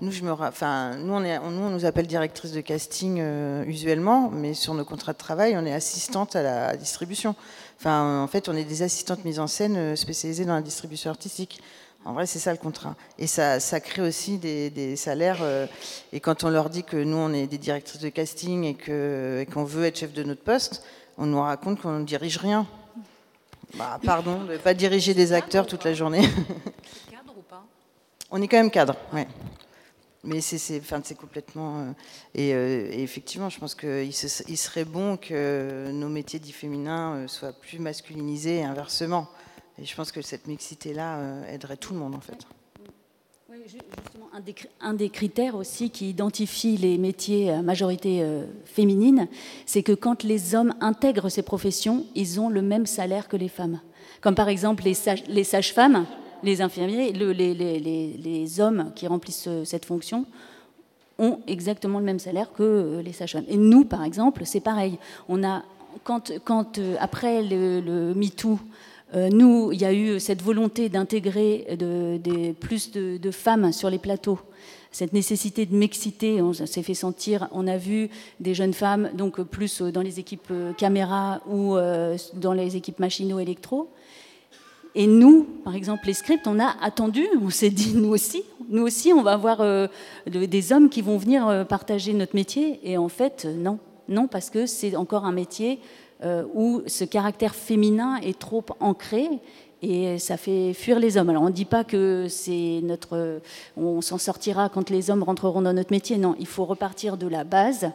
[0.00, 3.22] nous, je me, nous, on est, nous, on nous appelle directrice de casting
[3.66, 7.34] usuellement, mais sur nos contrats de travail, on est assistante à la distribution.
[7.78, 11.62] Enfin, en fait, on est des assistantes mise en scène spécialisées dans la distribution artistique.
[12.04, 12.96] En vrai, c'est ça le contrat.
[13.18, 15.40] Et ça, ça crée aussi des, salaires.
[15.42, 15.66] Euh,
[16.12, 19.64] et quand on leur dit que nous, on est des directrices de casting et qu'on
[19.64, 20.82] veut être chef de notre poste,
[21.18, 22.66] on nous raconte qu'on ne dirige rien.
[23.76, 26.22] Bah, pardon, de ne pas diriger des acteurs toute la journée.
[27.10, 27.62] Cadre ou pas?
[28.30, 29.22] On est quand même cadre, oui.
[30.24, 30.82] Mais c'est
[31.16, 31.78] complètement.
[31.78, 31.92] Euh,
[32.38, 37.78] euh, et, effectivement, je pense qu'il serait bon que nos métiers dits féminins soient plus
[37.78, 39.28] masculinisés et inversement.
[39.80, 42.46] Et je pense que cette mixité-là euh, aiderait tout le monde, en fait.
[43.50, 43.58] Oui,
[44.80, 49.26] un des, critères aussi qui identifie les métiers à majorité euh, féminine,
[49.66, 53.48] c'est que quand les hommes intègrent ces professions, ils ont le même salaire que les
[53.48, 53.80] femmes.
[54.20, 56.06] Comme par exemple les, sages-femmes,
[56.44, 60.26] les infirmiers, les, hommes qui remplissent euh, cette fonction
[61.18, 63.46] ont exactement le même salaire que euh, les sages-femmes.
[63.48, 64.96] Et nous, par exemple, c'est pareil.
[65.28, 65.64] On a,
[66.04, 66.30] quand,
[67.00, 68.60] après le, MeToo,
[69.14, 71.66] nous, il y a eu cette volonté d'intégrer
[72.60, 74.38] plus de, femmes sur les plateaux.
[74.92, 77.48] Cette nécessité de m'exciter, on s'est fait sentir.
[77.52, 78.08] On a vu
[78.40, 82.98] des jeunes femmes, donc plus dans les équipes euh, caméra ou euh, dans les équipes
[82.98, 83.88] machino-électro.
[84.96, 88.82] Et nous, par exemple, les scripts, on a attendu, on s'est dit, nous aussi, nous
[88.82, 89.88] aussi, on va avoir
[90.26, 92.80] des hommes qui vont venir partager notre métier.
[92.82, 95.78] Et en fait, non, non, parce que c'est encore un métier
[96.22, 99.28] euh, où ce caractère féminin est trop ancré
[99.82, 101.30] et ça fait fuir les hommes.
[101.30, 103.40] Alors on ne dit pas que c'est notre,
[103.76, 106.18] on s'en sortira quand les hommes rentreront dans notre métier.
[106.18, 107.90] Non, il faut repartir de la base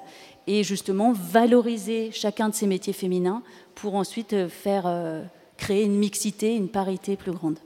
[0.48, 3.44] et justement valoriser chacun de ces métiers féminins
[3.76, 5.24] pour ensuite faire euh,
[5.58, 7.60] créer une mixité, une parité plus grande.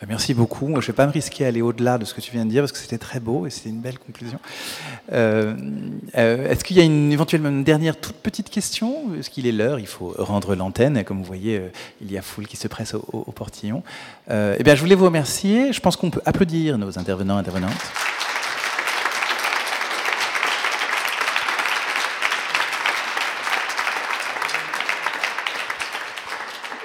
[0.00, 0.68] Bah, merci beaucoup.
[0.68, 2.50] Je ne vais pas me risquer à aller au-delà de ce que tu viens de
[2.50, 4.38] dire parce que c'était très beau et c'était une belle conclusion.
[5.12, 5.54] Euh,
[6.16, 9.14] euh, est-ce qu'il y a une, éventuellement une dernière toute petite question?
[9.18, 9.78] Est-ce qu'il est l'heure?
[9.78, 11.04] Il faut rendre l'antenne.
[11.04, 11.68] Comme vous voyez, euh,
[12.00, 13.82] il y a foule qui se presse au, au portillon.
[14.30, 15.72] eh bien, je voulais vous remercier.
[15.72, 17.72] Je pense qu'on peut applaudir nos intervenants intervenantes.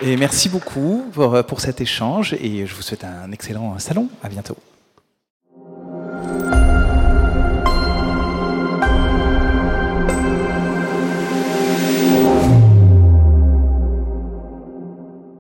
[0.04, 4.10] Et merci beaucoup pour, pour cet échange et je vous souhaite un excellent salon.
[4.24, 4.58] À bientôt.